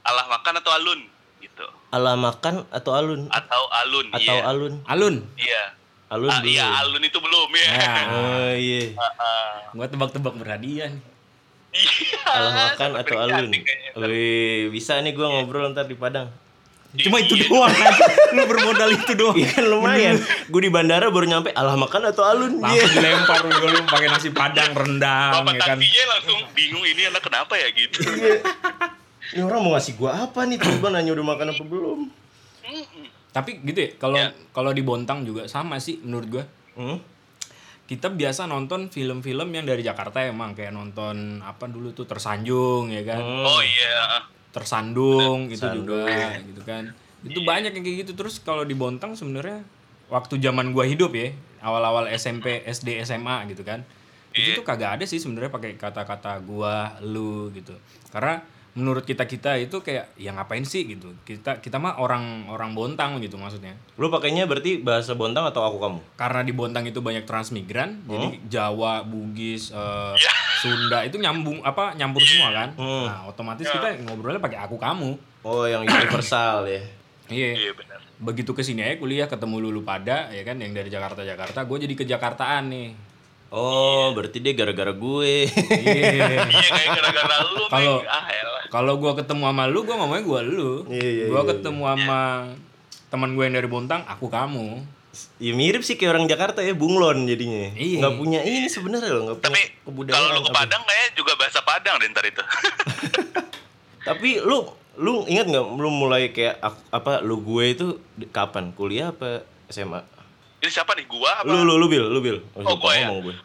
alah 0.04 0.26
makan 0.28 0.54
atau 0.56 0.72
alun 0.72 1.02
gitu. 1.40 1.66
ala 1.88 2.14
makan 2.14 2.66
atau 2.70 2.92
alun 2.92 3.30
Atau 3.30 3.64
alun, 3.72 4.08
atau 4.12 4.36
iya. 4.36 4.44
alun 4.44 4.74
Alun. 4.86 5.16
Iya. 5.36 5.64
alun 6.08 6.30
Ah, 6.30 6.42
iya, 6.42 6.66
alun 6.80 7.02
itu 7.02 7.18
belum 7.18 7.50
ya. 7.52 7.68
Ya, 7.68 7.94
oh 8.12 8.52
iya 8.56 8.84
Ah, 8.96 9.14
ah. 9.16 9.54
gua 9.72 9.86
tebak-tebak 9.86 10.34
berhadiah 10.36 10.90
nih. 10.90 11.04
Iya. 11.76 12.22
ala 12.26 12.50
makan 12.68 12.92
atau 12.98 13.16
alun. 13.20 13.50
Wih, 13.96 14.70
bisa 14.70 14.98
nih 14.98 15.12
gua 15.12 15.30
ngobrol 15.32 15.70
ntar 15.72 15.86
di 15.86 15.94
Padang 15.94 16.34
Cuma 16.96 17.18
itu 17.18 17.36
Iya. 17.36 17.48
doang 17.48 17.70
kan. 17.70 17.94
Lu 18.32 18.42
bermodal 18.46 18.90
itu 18.90 19.12
doang. 19.14 19.36
Iya 19.36 19.50
kan 19.52 19.66
lumayan. 19.66 20.16
Gue 20.48 20.62
di 20.62 20.70
bandara 20.70 21.08
baru 21.08 21.26
nyampe 21.26 21.52
alah 21.52 21.76
makan 21.76 22.08
atau 22.08 22.24
alun. 22.24 22.58
Langsung 22.58 22.72
Iya. 22.72 22.86
dilempar 22.90 23.40
lu 23.42 23.68
lu 23.68 23.80
pakai 23.84 24.08
nasi 24.08 24.30
padang 24.30 24.72
rendang 24.72 25.44
Bapak 25.44 25.54
ya 25.54 25.62
kan. 25.66 25.78
langsung 25.82 26.40
bingung 26.52 26.82
ini 26.82 27.06
anak 27.06 27.22
kenapa 27.22 27.54
ya 27.54 27.68
gitu. 27.70 28.00
Ini 29.28 29.42
orang 29.42 29.60
mau 29.60 29.72
ngasih 29.74 29.94
gua 29.96 30.22
apa 30.22 30.46
nih? 30.46 30.56
Tiba 30.56 30.88
nanya 30.88 31.12
udah 31.12 31.26
makan 31.26 31.48
apa 31.52 31.64
belum? 31.64 32.00
Tapi 33.30 33.60
gitu 33.62 33.80
ya, 33.80 33.90
kalau 33.98 34.16
Ya. 34.16 34.32
kalau 34.50 34.72
di 34.72 34.80
Bontang 34.80 35.28
juga 35.28 35.44
sama 35.46 35.76
sih 35.78 36.00
menurut 36.00 36.28
gua. 36.30 36.44
Hmm? 36.76 37.02
Kita 37.86 38.10
biasa 38.10 38.46
nonton 38.46 38.88
film-film 38.88 39.52
yang 39.52 39.62
dari 39.62 39.82
Jakarta 39.82 40.18
emang 40.20 40.54
kayak 40.54 40.72
nonton 40.72 41.38
apa 41.40 41.68
dulu 41.68 41.92
tuh 41.92 42.06
Tersanjung 42.06 42.90
ya 42.90 43.04
kan. 43.04 43.20
Hmm. 43.20 43.46
Oh 43.46 43.62
iya. 43.62 44.26
Tersandung 44.56 45.52
itu 45.52 45.68
juga 45.68 46.08
gitu 46.40 46.64
kan. 46.64 46.96
Itu 47.28 47.44
banyak 47.44 47.76
yang 47.76 47.84
kayak 47.84 47.98
gitu 48.08 48.12
terus 48.16 48.40
kalau 48.40 48.64
di 48.64 48.72
Bontang 48.72 49.20
sebenarnya 49.20 49.68
waktu 50.08 50.40
zaman 50.40 50.72
gua 50.72 50.88
hidup 50.88 51.12
ya, 51.12 51.36
awal-awal 51.60 52.08
SMP, 52.16 52.64
SD, 52.64 53.04
SMA 53.04 53.52
gitu 53.52 53.68
kan. 53.68 53.84
Itu 54.32 54.64
tuh 54.64 54.66
kagak 54.68 55.00
ada 55.00 55.04
sih 55.04 55.20
sebenarnya 55.20 55.52
pakai 55.52 55.76
kata-kata 55.76 56.40
gua, 56.48 56.96
lu 57.04 57.52
gitu. 57.52 57.76
Karena 58.16 58.40
menurut 58.76 59.08
kita-kita 59.08 59.56
itu 59.56 59.80
kayak 59.80 60.12
ya 60.20 60.36
ngapain 60.36 60.68
sih 60.68 60.84
gitu. 60.84 61.16
Kita 61.24 61.64
kita 61.64 61.80
mah 61.80 61.96
orang 62.04 62.52
orang 62.52 62.76
Bontang 62.76 63.24
gitu 63.24 63.40
maksudnya. 63.40 63.72
Lu 63.96 64.12
pakainya 64.12 64.44
berarti 64.46 64.84
bahasa 64.84 65.16
Bontang 65.16 65.48
atau 65.48 65.64
aku 65.64 65.80
kamu? 65.80 66.00
Karena 66.20 66.44
di 66.44 66.52
Bontang 66.52 66.84
itu 66.84 67.00
banyak 67.00 67.24
transmigran, 67.24 68.04
jadi 68.04 68.28
Jawa, 68.52 69.08
Bugis, 69.08 69.72
eh, 69.72 70.14
Ya. 70.20 70.34
Sunda 70.60 71.00
itu 71.08 71.16
nyambung 71.20 71.64
apa 71.64 71.96
nyampur 71.96 72.20
semua 72.24 72.52
kan. 72.52 72.70
Hmm. 72.76 73.08
Nah, 73.08 73.20
otomatis 73.32 73.64
kita 73.64 73.96
ngobrolnya 74.04 74.44
pakai 74.44 74.60
aku 74.60 74.76
kamu. 74.76 75.16
Oh, 75.46 75.64
yang 75.64 75.88
universal 75.88 76.68
ya. 76.68 76.84
Iya. 77.32 77.52
Iya 77.56 77.72
benar. 77.74 78.00
Begitu 78.20 78.52
ke 78.52 78.64
sini 78.64 78.84
aja 78.84 78.96
kuliah 79.00 79.28
ketemu 79.28 79.60
lulu 79.70 79.82
pada 79.88 80.32
ya 80.32 80.44
kan 80.44 80.60
yang 80.60 80.76
dari 80.76 80.92
Jakarta 80.92 81.24
Jakarta, 81.24 81.64
gue 81.64 81.78
jadi 81.88 81.96
ke 81.96 82.06
Jakartaan 82.08 82.72
nih. 82.72 82.90
Oh, 83.48 84.12
berarti 84.12 84.38
dia 84.38 84.52
gara-gara 84.52 84.92
gue. 84.92 85.34
Iya. 85.46 86.44
Iya 86.44 86.70
kayak 86.76 86.90
gara-gara 86.94 87.36
lu 87.48 87.64
Kalau- 87.68 88.02
ah. 88.04 88.24
Kalau 88.68 88.94
gue 88.96 89.12
ketemu 89.16 89.44
sama 89.46 89.64
lu, 89.66 89.80
gue 89.82 89.94
ngomongnya 89.94 90.24
gue 90.24 90.42
lu. 90.46 90.70
Iya, 90.88 91.08
iya, 91.08 91.26
gue 91.28 91.38
iya, 91.38 91.48
ketemu 91.48 91.82
sama 91.86 92.22
teman 93.08 93.32
gue 93.32 93.44
yang 93.44 93.56
dari 93.56 93.70
Bontang, 93.70 94.04
aku 94.04 94.28
kamu. 94.28 94.84
ya 95.38 95.56
mirip 95.56 95.80
sih 95.80 95.96
kayak 95.96 96.12
orang 96.12 96.28
Jakarta 96.28 96.60
ya, 96.60 96.76
bunglon 96.76 97.24
jadinya. 97.24 97.72
Iya. 97.72 98.04
Nggak 98.04 98.16
punya 98.18 98.40
ini 98.42 98.68
sebenarnya 98.68 99.08
loh, 99.10 99.22
nggak 99.26 99.38
punya 99.38 99.48
Tapi 99.48 99.62
kebudayaan. 99.82 100.18
kalau 100.18 100.28
lu 100.30 100.42
ke 100.42 100.50
apa. 100.50 100.58
Padang 100.58 100.82
kayaknya 100.84 101.10
juga 101.16 101.32
bahasa 101.36 101.60
Padang 101.62 101.96
deh 101.96 102.08
ntar 102.10 102.26
itu. 102.26 102.44
Tapi 104.04 104.30
lu 104.40 104.58
lu 104.96 105.24
ingat 105.26 105.46
nggak 105.46 105.66
lu 105.74 105.90
mulai 105.90 106.30
kayak 106.30 106.60
ak- 106.60 106.88
apa 106.90 107.12
lu 107.20 107.40
gue 107.40 107.64
itu 107.66 107.88
kapan? 108.30 108.72
Kuliah 108.72 109.12
apa 109.12 109.42
SMA? 109.68 110.04
Ini 110.60 110.70
siapa 110.72 110.96
nih? 110.96 111.06
Gua 111.06 111.44
apa? 111.44 111.48
Lu 111.48 111.62
lu 111.62 111.76
lu 111.76 111.88
bil, 111.88 112.06
lu 112.06 112.20
bil. 112.20 112.38
Oh, 112.56 112.64
Oh, 112.64 112.76
gua 112.76 112.94
ya? 112.94 113.10
gue. 113.12 113.36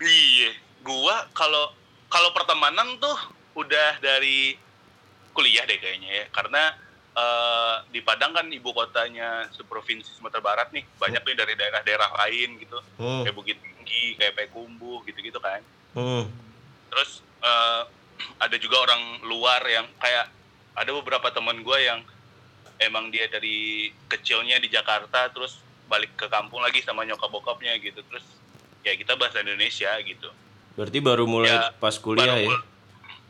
Iya, 0.00 0.50
gua 0.80 1.28
kalau 1.30 1.70
kalau 2.08 2.32
pertemanan 2.32 2.96
tuh 2.96 3.16
udah 3.54 4.00
dari 4.00 4.56
kuliah 5.30 5.62
deh 5.62 5.76
kayaknya 5.76 6.10
ya, 6.10 6.26
karena 6.30 6.62
eh, 7.10 7.74
di 7.90 8.00
Padang 8.00 8.30
kan 8.30 8.46
ibu 8.48 8.70
kotanya 8.70 9.50
seprovinsi 9.50 10.08
Sumatera 10.10 10.40
Barat 10.40 10.68
nih, 10.70 10.86
banyak 10.96 11.20
nih 11.20 11.36
dari 11.36 11.54
daerah-daerah 11.54 12.10
lain 12.16 12.56
gitu, 12.56 12.78
Hmm. 12.96 13.22
kayak 13.22 13.34
Bukit 13.34 13.58
Tinggi, 13.58 14.14
kayak 14.14 14.34
Payakumbuh 14.34 15.02
gitu-gitu 15.04 15.36
kan. 15.38 15.60
Hmm. 15.92 16.24
Terus 16.88 17.20
eh, 17.42 17.82
ada 18.44 18.56
juga 18.56 18.80
orang 18.80 19.02
luar 19.22 19.60
yang 19.64 19.86
kayak 19.96 20.30
ada 20.72 20.90
beberapa 20.94 21.28
teman 21.30 21.60
gua 21.60 21.76
yang 21.78 22.00
emang 22.78 23.12
dia 23.12 23.28
dari 23.28 23.90
kecilnya 24.08 24.56
di 24.56 24.66
Jakarta, 24.66 25.28
terus 25.28 25.60
balik 25.90 26.14
ke 26.14 26.30
kampung 26.30 26.62
lagi 26.62 26.78
sama 26.86 27.02
nyokap 27.02 27.26
bokapnya 27.26 27.74
gitu, 27.82 27.98
terus 28.06 28.22
ya 28.86 28.94
kita 28.94 29.18
bahasa 29.18 29.42
Indonesia 29.42 29.90
gitu. 30.06 30.30
Berarti 30.78 30.98
baru 31.02 31.26
mulai 31.26 31.50
Ya, 31.50 31.74
pas 31.76 31.98
kuliah 31.98 32.30
baru 32.30 32.54
ya. 32.54 32.58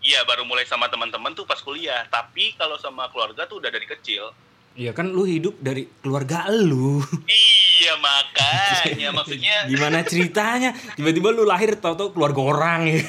Iya 0.01 0.21
baru 0.25 0.49
mulai 0.49 0.65
sama 0.65 0.89
teman-teman 0.89 1.33
tuh 1.37 1.45
pas 1.45 1.61
kuliah. 1.61 2.05
Tapi 2.09 2.57
kalau 2.57 2.77
sama 2.81 3.09
keluarga 3.13 3.45
tuh 3.45 3.61
udah 3.61 3.69
dari 3.69 3.85
kecil. 3.85 4.33
Iya 4.73 4.97
kan 4.97 5.13
lu 5.13 5.27
hidup 5.29 5.61
dari 5.61 5.89
keluarga 6.01 6.49
lu. 6.49 7.03
Iya 7.29 7.99
makanya 8.01 9.09
maksudnya 9.19 9.69
Gimana 9.69 10.01
ceritanya? 10.07 10.73
Tiba-tiba 10.97 11.35
lu 11.35 11.45
lahir 11.45 11.77
tau-tau 11.77 12.17
keluarga 12.17 12.41
orang 12.41 12.81
ya. 12.89 13.03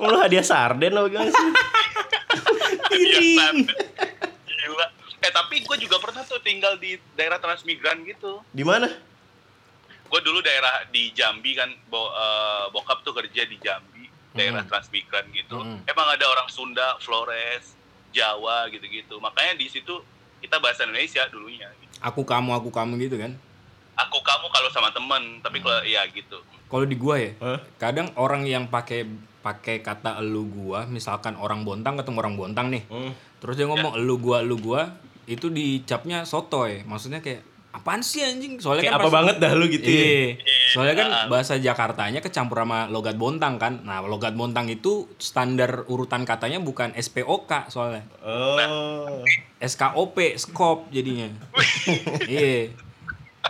Oh, 0.00 0.08
lu 0.08 0.18
hadiah 0.20 0.46
sarden 0.46 0.96
apa 0.96 1.08
gimana 1.12 1.30
sih? 1.32 1.50
biasa. 2.94 3.44
Eh 5.24 5.32
tapi 5.32 5.64
gue 5.64 5.76
juga 5.80 5.96
pernah 5.96 6.20
tuh 6.20 6.36
tinggal 6.38 6.76
di 6.76 7.00
daerah 7.16 7.40
transmigran 7.40 8.04
gitu. 8.04 8.44
Di 8.52 8.60
mana? 8.60 8.92
Gue 10.04 10.20
dulu 10.20 10.44
daerah 10.44 10.84
di 10.86 11.08
Jambi 11.10 11.56
kan, 11.56 11.72
bo- 11.88 12.12
eh, 12.12 12.64
bokap 12.68 13.00
tuh 13.00 13.16
kerja 13.16 13.48
di 13.48 13.56
Jambi, 13.56 14.04
daerah 14.36 14.60
Hmm. 14.60 14.68
transmigran 14.68 15.24
gitu. 15.32 15.56
Hmm. 15.56 15.80
Emang 15.88 16.12
ada 16.12 16.28
orang 16.28 16.44
Sunda, 16.46 17.00
Flores, 17.00 17.72
Jawa 18.12 18.68
gitu-gitu. 18.68 19.16
Makanya 19.16 19.56
di 19.56 19.66
situ 19.66 19.96
kita 20.38 20.60
bahasa 20.60 20.84
Indonesia 20.84 21.24
dulunya. 21.32 21.72
Gitu. 21.80 21.96
Aku 22.04 22.20
kamu 22.22 22.52
aku 22.52 22.68
kamu 22.68 23.00
gitu 23.00 23.16
kan. 23.16 23.32
Aku 23.96 24.20
kamu 24.20 24.46
kalau 24.52 24.68
sama 24.68 24.92
temen, 24.92 25.40
tapi 25.40 25.64
kalau 25.64 25.80
Hmm. 25.80 25.88
ya 25.88 26.04
gitu. 26.12 26.36
Kalau 26.68 26.84
di 26.84 26.96
gua 26.98 27.16
ya, 27.16 27.32
Hah? 27.40 27.58
kadang 27.80 28.12
orang 28.14 28.44
yang 28.44 28.68
pakai 28.68 29.08
pakai 29.40 29.80
kata 29.80 30.20
elu 30.20 30.44
gua, 30.46 30.84
misalkan 30.84 31.36
orang 31.36 31.64
Bontang 31.64 31.96
ketemu 31.96 32.16
orang 32.18 32.34
Bontang 32.34 32.68
nih. 32.68 32.84
Hmm. 32.86 33.12
Terus 33.40 33.54
dia 33.56 33.64
ngomong 33.64 33.96
elu 33.96 34.14
gua 34.16 34.40
elu 34.40 34.56
gua, 34.58 34.82
itu 35.26 35.48
dicapnya 35.48 36.22
sotoy. 36.22 36.82
Maksudnya 36.82 37.18
kayak 37.18 37.42
apaan 37.70 38.00
sih 38.00 38.22
anjing? 38.22 38.56
Soalnya 38.56 38.86
Kayak 38.86 38.92
kan 38.92 39.00
apa 39.00 39.04
pas- 39.04 39.16
banget 39.18 39.36
dah 39.38 39.52
lu 39.52 39.66
gitu 39.66 39.82
ya? 39.84 39.98
Iya. 39.98 40.26
Soalnya 40.70 40.94
kan 40.94 41.08
Ah. 41.08 41.26
bahasa 41.26 41.54
Jakartanya 41.56 42.20
kecampur 42.20 42.56
sama 42.56 42.86
logat 42.86 43.14
Bontang 43.14 43.58
kan. 43.58 43.82
Nah, 43.82 43.98
logat 44.00 44.32
Bontang 44.32 44.66
itu 44.66 45.10
standar 45.16 45.82
urutan 45.86 46.22
katanya 46.22 46.58
bukan 46.58 46.94
SPOK 46.94 47.66
soalnya. 47.68 48.06
Oh. 48.22 49.26
SKOP, 49.58 50.36
skop 50.36 50.86
jadinya. 50.88 51.26
Iya. 52.30 52.70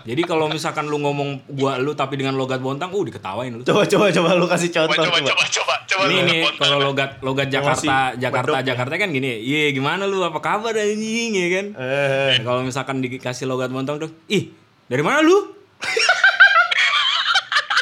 Jadi 0.05 0.21
kalau 0.29 0.53
misalkan 0.53 0.85
lu 0.85 1.01
ngomong 1.01 1.49
gua 1.57 1.81
lu 1.81 1.97
tapi 1.97 2.21
dengan 2.21 2.37
logat 2.37 2.61
Bontang, 2.61 2.93
uh 2.93 3.03
diketawain 3.09 3.57
lu. 3.57 3.65
Coba 3.65 3.89
coba 3.89 4.13
coba 4.13 4.31
lu 4.37 4.45
kasih 4.45 4.69
Coba 4.69 4.93
contoh 4.93 5.09
coba 5.09 5.17
coba. 5.17 5.29
coba 5.33 5.45
coba 5.49 5.75
coba. 5.89 6.03
Nih 6.13 6.21
nih 6.29 6.41
kalau 6.61 6.79
logat 6.85 7.11
logat 7.25 7.49
Jakarta 7.49 8.13
Masih 8.13 8.21
Jakarta 8.21 8.53
bedok 8.53 8.61
ya. 8.61 8.69
Jakarta 8.77 8.95
kan 9.01 9.09
gini. 9.11 9.41
Iya, 9.41 9.73
gimana 9.73 10.05
lu? 10.05 10.21
Apa 10.21 10.45
kabar 10.45 10.77
anjing 10.77 11.33
ya 11.33 11.49
kan? 11.57 11.67
Eh, 11.73 12.33
Kalau 12.45 12.61
misalkan 12.61 13.01
dikasih 13.01 13.49
logat 13.49 13.73
Bontang 13.73 13.97
tuh, 13.97 14.13
ih, 14.29 14.53
dari 14.85 15.01
mana 15.01 15.25
lu? 15.25 15.57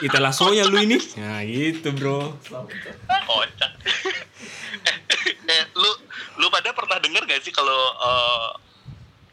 Itelasonya 0.06 0.66
lu 0.66 0.76
ini. 0.82 0.98
Nah, 1.18 1.42
gitu, 1.46 1.94
Bro. 1.94 2.38
kocak 3.22 3.70
eh, 5.52 5.64
lu 5.76 5.90
lu 6.40 6.46
pada 6.48 6.72
pernah 6.72 6.96
denger 6.98 7.22
gak 7.28 7.40
sih 7.44 7.52
kalau 7.52 7.76
eh 8.00 8.48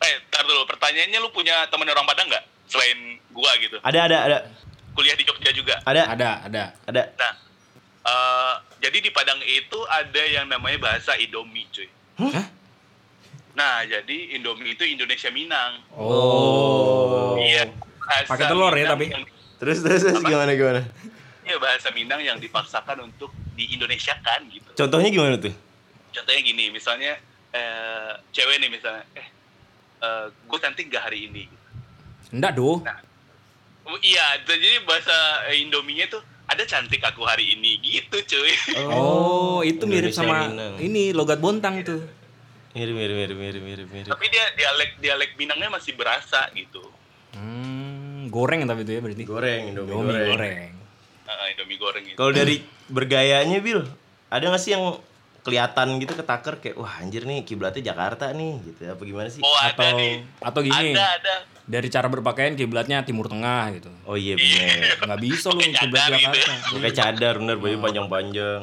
eh 0.10 0.14
tar 0.30 0.44
dulu 0.46 0.68
pertanyaannya 0.68 1.20
lu 1.20 1.30
punya 1.32 1.68
temen 1.72 1.88
orang 1.88 2.06
Padang 2.08 2.28
nggak 2.28 2.44
selain 2.70 2.98
gua 3.30 3.50
gitu 3.58 3.78
ada 3.80 4.00
ada 4.02 4.18
ada 4.24 4.38
kuliah 4.94 5.14
di 5.14 5.24
Jogja 5.24 5.52
juga 5.52 5.76
ada 5.82 6.06
Ada, 6.08 6.30
ada. 6.46 6.64
ada. 6.86 7.04
nah 7.16 7.34
eh 8.02 8.54
jadi 8.80 8.98
di 9.00 9.10
Padang 9.10 9.42
itu 9.42 9.80
ada 9.86 10.24
yang 10.24 10.46
namanya 10.46 10.78
bahasa 10.80 11.14
Indomie 11.16 11.66
cuy 11.68 11.90
Hah? 12.20 12.48
nah 13.52 13.82
jadi 13.84 14.36
Indomie 14.36 14.74
itu 14.74 14.86
Indonesia 14.86 15.30
Minang 15.30 15.82
Oh. 15.92 17.36
iya 17.38 17.68
bahasa 18.00 18.30
Pakai 18.30 18.48
telur 18.48 18.72
ya, 18.72 18.86
Minang 18.86 18.94
tapi? 18.94 19.06
yang- 19.10 19.28
Terus 19.60 19.78
terus 19.82 20.02
terus 20.02 20.22
gimana 20.22 20.54
gimana? 20.54 20.82
iya 21.44 21.58
bahasa 21.58 21.92
Minang 21.92 22.22
yang 22.22 22.38
dipaksakan 22.38 23.04
untuk 23.04 23.28
di 23.54 23.68
Indonesia 23.70 24.16
kan 24.20 24.46
gitu 24.48 24.72
Contohnya 24.74 25.10
gimana 25.10 25.36
tuh? 25.36 25.52
contohnya 26.10 26.42
gini 26.42 26.70
misalnya 26.70 27.20
eh 27.52 28.12
cewek 28.32 28.58
nih 28.58 28.70
misalnya 28.70 29.04
eh 29.14 29.28
gue 30.26 30.58
cantik 30.58 30.88
gak 30.88 31.06
hari 31.06 31.28
ini 31.28 31.46
Enggak, 32.30 32.52
doh. 32.54 32.78
Oh, 33.84 33.98
iya 34.00 34.22
jadi 34.40 34.86
bahasa 34.86 35.14
Indominya 35.52 36.06
tuh 36.08 36.22
ada 36.46 36.62
cantik 36.62 37.02
aku 37.02 37.22
hari 37.22 37.52
ini 37.52 37.78
gitu 37.80 38.22
cuy 38.24 38.54
Oh, 38.88 39.62
itu 39.62 39.82
mirip 39.84 40.10
Indonesia 40.10 40.14
sama 40.16 40.46
Minang. 40.46 40.74
ini 40.78 41.10
logat 41.10 41.38
Bontang 41.38 41.82
tuh. 41.82 42.06
Mirip 42.72 42.94
mirip 42.94 43.16
mirip 43.18 43.34
mirip 43.36 43.62
mirip 43.62 43.88
mirip. 43.88 44.08
tapi 44.08 44.26
dia 44.28 44.46
dialek 44.54 44.98
dialek 44.98 45.32
Minangnya 45.36 45.70
masih 45.72 45.94
berasa 45.94 46.46
gitu 46.54 46.86
Hmm, 47.30 48.26
goreng 48.28 48.62
tapi 48.64 48.82
itu 48.82 48.92
ya 48.92 49.02
berarti. 49.02 49.24
Goreng 49.24 49.62
Indomie, 49.68 49.90
Indomie 49.90 50.06
goreng. 50.06 50.30
goreng. 50.30 50.58
Eh, 51.26 51.48
Indomie 51.50 51.78
goreng 51.78 52.04
gitu 52.04 52.16
Kalau 52.16 52.32
dari 52.32 52.56
bergayanya 52.88 53.58
Bil, 53.60 53.82
ada 54.28 54.44
nggak 54.44 54.58
sih 54.60 54.72
yang 54.72 54.98
kelihatan 55.40 55.98
gitu 55.98 56.14
ketaker 56.14 56.58
kayak 56.58 56.76
wah 56.76 56.94
anjir 56.96 57.24
nih 57.24 57.42
kiblatnya 57.42 57.82
Jakarta 57.88 58.30
nih 58.30 58.54
gitu 58.64 58.86
apa 58.86 59.02
gimana 59.02 59.30
sih? 59.30 59.40
oh 59.40 59.58
ada 59.58 59.74
Atau 59.74 59.90
nih 59.96 60.14
atau 60.38 60.62
gini. 60.62 60.92
ada 60.92 61.06
ada 61.16 61.34
Dari 61.70 61.86
cara 61.88 62.10
berpakaian 62.10 62.58
kiblatnya 62.58 63.06
Timur 63.06 63.30
Tengah 63.30 63.70
gitu. 63.78 63.94
Oh 64.04 64.18
iya 64.18 64.34
bener. 64.34 64.98
Nggak 65.00 65.22
bisa 65.22 65.54
lu 65.54 65.62
kiblat 65.62 65.78
cadar 65.78 66.10
gitu 66.10 66.26
Jakarta. 66.34 66.50
ya. 66.50 66.74
Pakai 66.74 66.94
cadar 66.94 67.34
bener 67.38 67.56
baju 67.56 67.78
panjang-panjang. 67.80 68.62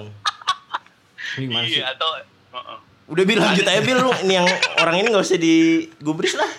Ini 1.36 1.44
gimana 1.46 1.64
sih? 1.64 1.78
iya 1.78 1.94
atau 1.94 2.10
Heeh. 2.52 2.78
Udah 3.06 3.22
Bil 3.22 3.38
lanjut 3.38 3.62
aja 3.62 3.78
Bil 3.78 3.98
lu 4.00 4.10
ini 4.26 4.34
yang 4.34 4.48
orang 4.82 4.98
ini 4.98 5.06
nggak 5.08 5.22
usah 5.22 5.38
digubris 5.38 6.34
lah. 6.34 6.50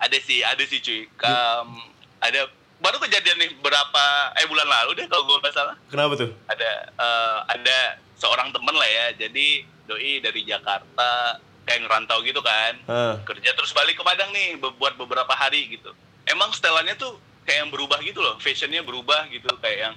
ada 0.00 0.16
sih 0.16 0.40
ada 0.40 0.64
sih 0.64 0.80
cuy 0.80 1.04
Kam, 1.14 1.76
ada 2.18 2.48
baru 2.80 2.96
kejadian 2.98 3.36
nih 3.36 3.50
berapa 3.60 4.04
eh 4.34 4.48
bulan 4.48 4.64
lalu 4.64 4.96
deh 4.96 5.06
kalau 5.06 5.28
gue 5.28 5.36
nggak 5.38 5.52
salah 5.52 5.76
Kenapa 5.86 6.16
tuh? 6.16 6.32
ada 6.48 6.70
eh, 6.88 7.38
ada 7.46 7.78
seorang 8.16 8.48
temen 8.48 8.72
lah 8.72 8.88
ya 8.88 9.06
jadi 9.14 9.60
doi 9.84 10.18
dari 10.18 10.40
Jakarta 10.42 11.36
kayak 11.70 11.86
ngerantau 11.86 12.18
gitu 12.20 12.42
kan 12.42 12.74
Hah. 12.84 13.14
kerja 13.22 13.50
terus 13.52 13.70
balik 13.70 13.94
ke 13.94 14.02
Padang 14.02 14.28
nih 14.28 14.58
buat 14.58 14.94
beberapa 14.96 15.30
hari 15.30 15.70
gitu 15.70 15.94
emang 16.24 16.50
setelannya 16.50 16.94
tuh 16.94 17.14
kayak 17.40 17.62
yang 17.62 17.70
berubah 17.70 17.98
gitu 18.00 18.18
loh 18.18 18.34
fashionnya 18.36 18.82
berubah 18.82 19.30
gitu 19.30 19.46
kayak 19.56 19.78
yang 19.80 19.94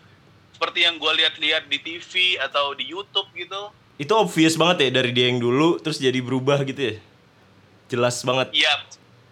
seperti 0.54 0.80
yang 0.82 0.96
gue 0.96 1.12
lihat-lihat 1.16 1.66
di 1.66 1.78
TV 1.78 2.14
atau 2.38 2.72
di 2.72 2.86
YouTube 2.86 3.26
gitu 3.34 3.74
Itu 3.96 4.14
obvious 4.16 4.54
banget 4.54 4.86
ya 4.86 4.90
dari 4.96 5.10
dia 5.10 5.28
yang 5.28 5.38
dulu 5.38 5.78
terus 5.78 5.98
jadi 5.98 6.18
berubah 6.18 6.62
gitu 6.62 6.82
ya. 6.84 6.96
Jelas 7.88 8.22
banget. 8.22 8.50
ya 8.56 8.74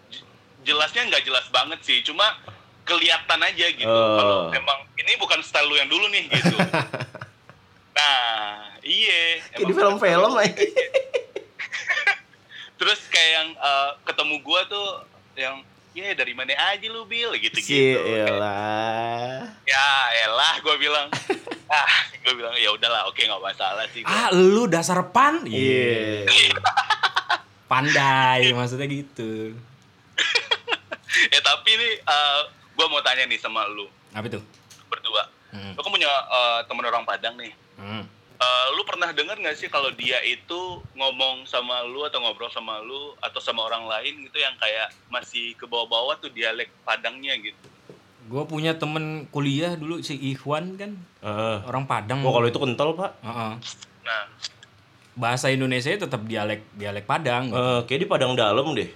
j- 0.08 0.22
jelasnya 0.64 1.06
nggak 1.08 1.24
jelas 1.24 1.46
banget 1.48 1.78
sih 1.82 2.02
cuma 2.02 2.26
kelihatan 2.84 3.38
aja 3.40 3.66
gitu 3.70 3.86
Oh. 3.88 4.18
kalau 4.18 4.38
emang 4.52 4.80
ini 4.96 5.14
bukan 5.16 5.42
style 5.42 5.66
lu 5.66 5.78
yang 5.78 5.88
dulu 5.88 6.06
nih 6.08 6.26
gitu 6.28 6.58
nah 7.92 8.14
iya 8.82 9.42
Kayak 9.52 9.66
di 9.66 9.74
film-film 9.74 10.32
aja. 10.36 10.54
Terus 12.82 12.98
kayak 13.08 13.32
yang 13.32 13.50
eh, 13.54 13.90
ketemu 14.04 14.36
gua 14.42 14.66
tuh 14.66 14.88
yang 15.36 15.62
ya 15.92 16.12
dari 16.12 16.32
mana 16.32 16.50
aja 16.56 16.88
lu 16.88 17.04
bil 17.04 17.30
gitu 17.36 17.60
Si 17.60 17.68
gitu 17.70 18.00
elah. 18.00 19.44
ya 19.62 19.88
elah 20.24 20.54
gua 20.60 20.76
bilang 20.76 21.08
ah 21.70 21.92
gua 22.20 22.34
bilang 22.34 22.56
ya 22.56 22.72
udahlah 22.72 23.06
oke 23.06 23.20
nggak 23.20 23.38
masalah 23.40 23.86
sih 23.88 24.02
gua. 24.02 24.10
Ah, 24.10 24.28
lu 24.32 24.66
dasar 24.66 24.98
pan. 25.06 25.46
Iya. 25.46 26.26
Pandai 27.68 28.50
maksudnya 28.58 28.88
gitu. 28.88 29.54
ya 31.28 31.40
tapi 31.40 31.72
nih 31.72 31.94
eh, 32.00 32.40
gua 32.74 32.88
mau 32.88 33.02
tanya 33.02 33.24
nih 33.24 33.38
sama 33.38 33.68
lu 33.68 33.86
Apa 34.12 34.26
itu? 34.28 34.42
berdua 34.88 35.24
Hmm. 35.52 35.76
lu 35.76 35.84
kan 35.84 35.92
punya 35.92 36.08
eh, 36.08 36.60
temen 36.64 36.80
orang 36.82 37.04
Padang 37.04 37.36
nih 37.36 37.52
Hmm. 37.76 38.08
Eh, 38.42 38.68
lu 38.74 38.82
pernah 38.90 39.14
dengar 39.14 39.38
nggak 39.38 39.54
sih 39.54 39.70
kalau 39.70 39.94
dia 39.94 40.18
itu 40.26 40.82
ngomong 40.98 41.46
sama 41.46 41.86
lu 41.86 42.02
atau 42.10 42.26
ngobrol 42.26 42.50
sama 42.50 42.82
lu 42.82 43.14
atau 43.22 43.38
sama 43.38 43.70
orang 43.70 43.86
lain 43.86 44.26
gitu 44.26 44.42
yang 44.42 44.58
kayak 44.58 44.90
masih 45.14 45.54
ke 45.54 45.70
bawah-bawah 45.70 46.18
tuh 46.18 46.34
dialek 46.34 46.74
Padangnya 46.82 47.38
gitu 47.38 47.70
Gue 48.26 48.42
punya 48.50 48.74
temen 48.74 49.30
kuliah 49.30 49.78
dulu 49.78 50.02
si 50.02 50.18
Ikhwan 50.18 50.74
kan 50.74 50.98
Heeh. 51.22 51.58
orang 51.70 51.86
Padang. 51.86 52.26
Oh 52.26 52.34
kalau 52.34 52.50
itu 52.50 52.58
kental 52.58 52.98
pak. 52.98 53.14
nah 53.22 53.30
Heeh. 53.30 53.54
Bahasa 55.14 55.54
Indonesia 55.54 55.94
tetap 55.94 56.26
dialek 56.26 56.66
dialek 56.74 57.06
Padang. 57.06 57.54
Eh, 57.54 57.80
kayak 57.86 58.00
di 58.02 58.08
Padang 58.10 58.34
Dalam 58.34 58.74
deh. 58.74 58.90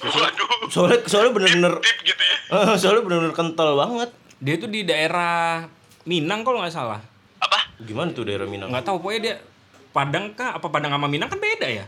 waduh 0.00 0.72
Soalnya 0.72 1.04
soalnya 1.04 1.32
bener-bener 1.36 1.72
tip 1.84 1.98
gitu 2.00 2.22
ya 2.24 2.36
Eh, 2.48 2.74
soalnya 2.80 3.04
bener-bener 3.04 3.36
kental 3.36 3.76
banget. 3.76 4.08
Dia 4.40 4.56
tuh 4.56 4.72
di 4.72 4.88
daerah 4.88 5.68
Minang 6.08 6.48
kalau 6.48 6.64
nggak 6.64 6.72
salah. 6.72 7.00
Apa 7.38 7.58
Gimana 7.78 8.10
tuh 8.10 8.24
daerah 8.24 8.44
Minang? 8.44 8.68
Nggak 8.68 8.84
tahu 8.84 8.96
pokoknya 8.98 9.20
dia 9.22 9.34
Padang 9.90 10.32
kah 10.32 10.54
apa 10.54 10.66
Padang 10.66 10.90
sama 10.90 11.06
Minang 11.06 11.26
kan 11.26 11.36
beda 11.36 11.66
ya? 11.66 11.84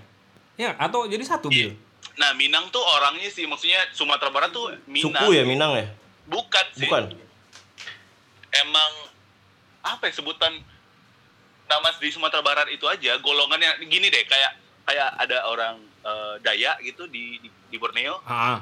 Ya 0.55 0.75
atau 0.75 1.05
jadi 1.05 1.23
satu 1.23 1.49
bil. 1.49 1.73
nah 2.15 2.33
Minang 2.33 2.67
tuh 2.69 2.83
orangnya 2.83 3.29
sih 3.29 3.45
maksudnya 3.45 3.79
Sumatera 3.91 4.29
Barat 4.29 4.51
tuh 4.51 4.75
Minang 4.85 5.15
Suku 5.15 5.27
ya 5.31 5.43
Minang 5.43 5.73
ya? 5.73 5.87
bukan 6.25 6.67
sih 6.73 6.85
Bukan. 6.85 7.15
emang 8.57 8.93
apa 9.81 10.05
ya 10.05 10.13
sebutan 10.13 10.53
nama 11.65 11.89
di 11.95 12.09
Sumatera 12.09 12.41
Barat 12.41 12.69
itu 12.69 12.85
aja 12.85 13.17
golongannya 13.19 13.81
gini 13.83 14.09
deh 14.09 14.25
kayak 14.25 14.53
kayak 14.85 15.09
ada 15.17 15.47
orang 15.47 15.75
eh, 16.01 16.35
Dayak 16.41 16.81
gitu 16.83 17.07
di, 17.07 17.39
di 17.39 17.49
di 17.49 17.77
Borneo 17.77 18.21
Ah, 18.25 18.61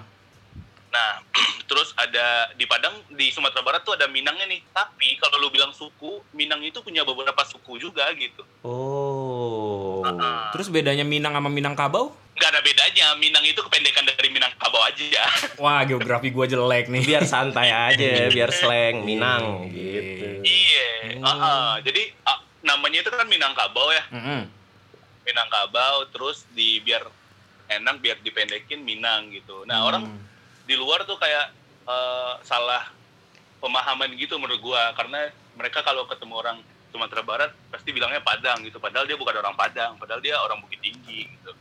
Nah, 0.87 1.21
terus 1.67 1.93
ada 1.95 2.27
di 2.53 2.65
Padang 2.65 2.95
di 3.09 3.29
Sumatera 3.29 3.61
Barat 3.61 3.83
tuh 3.83 3.93
ada 3.93 4.07
Minangnya 4.07 4.47
nih. 4.47 4.63
Tapi 4.67 5.19
kalau 5.19 5.39
lu 5.39 5.49
bilang 5.49 5.71
suku, 5.71 6.23
Minang 6.31 6.59
itu 6.61 6.79
punya 6.79 7.03
beberapa 7.03 7.43
suku 7.43 7.77
juga 7.77 8.07
gitu. 8.13 8.47
Oh. 8.61 10.01
Oh. 10.01 10.49
Terus 10.51 10.69
bedanya 10.69 11.03
Minang 11.03 11.35
sama 11.35 11.49
Minangkabau? 11.49 12.15
nggak 12.37 12.53
ada 12.53 12.61
bedanya 12.61 13.07
Minang 13.17 13.41
itu 13.43 13.57
kependekan 13.59 14.05
dari 14.05 14.29
Minangkabau 14.29 14.77
aja 14.85 15.25
Wah, 15.57 15.81
geografi 15.83 16.29
gua 16.29 16.45
jelek 16.45 16.87
nih. 16.87 17.01
Biar 17.03 17.25
santai 17.25 17.73
aja, 17.73 18.13
biar 18.35 18.53
slang 18.53 19.03
Minang 19.03 19.73
gitu. 19.73 20.45
iya 20.45 21.17
Heeh. 21.17 21.71
jadi 21.81 22.03
ah, 22.23 22.37
namanya 22.61 23.01
itu 23.01 23.09
kan 23.09 23.25
Minangkabau 23.25 23.89
ya 23.89 24.05
Mm-mm. 24.13 24.53
Minangkabau 25.25 26.07
terus 26.09 26.45
di 26.53 26.79
biar 26.79 27.09
enak 27.69 27.99
biar 27.99 28.21
dipendekin 28.21 28.85
Minang 28.85 29.33
gitu 29.33 29.65
nah 29.65 29.81
Hmm. 29.81 29.89
orang 29.89 30.05
di 30.67 30.75
luar 30.75 31.07
tuh 31.07 31.17
kayak 31.17 31.47
eh, 31.87 32.33
salah 32.43 32.91
pemahaman 33.59 34.13
gitu 34.15 34.37
menurut 34.37 34.61
gua 34.61 34.93
karena 34.93 35.31
mereka 35.57 35.81
kalau 35.81 36.05
ketemu 36.05 36.35
orang 36.37 36.59
Sumatera 36.93 37.23
Barat 37.23 37.51
pasti 37.69 37.91
bilangnya 37.91 38.21
Padang 38.21 38.63
gitu 38.63 38.77
padahal 38.77 39.05
dia 39.05 39.17
bukan 39.17 39.37
orang 39.37 39.57
Padang 39.57 39.97
padahal 39.97 40.21
dia 40.21 40.37
orang 40.39 40.61
Bukit 40.61 40.81
Tinggi 40.81 41.27
gitu 41.29 41.53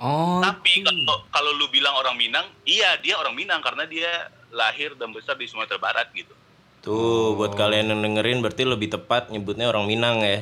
Oh. 0.00 0.40
tapi 0.40 0.80
kalau 0.80 1.28
kalau 1.28 1.52
lu 1.60 1.68
bilang 1.68 1.92
orang 1.92 2.16
Minang 2.16 2.48
iya 2.64 2.96
dia 2.96 3.20
orang 3.20 3.36
Minang 3.36 3.60
karena 3.60 3.84
dia 3.84 4.32
lahir 4.48 4.96
dan 4.96 5.12
besar 5.12 5.36
di 5.36 5.44
Sumatera 5.44 5.76
Barat 5.76 6.08
gitu 6.16 6.32
Tuh, 6.80 7.36
buat 7.36 7.52
kalian 7.52 7.92
yang 7.92 8.00
dengerin 8.00 8.40
berarti 8.40 8.64
lebih 8.64 8.88
tepat 8.88 9.28
nyebutnya 9.28 9.68
orang 9.68 9.84
Minang 9.84 10.24
ya. 10.24 10.40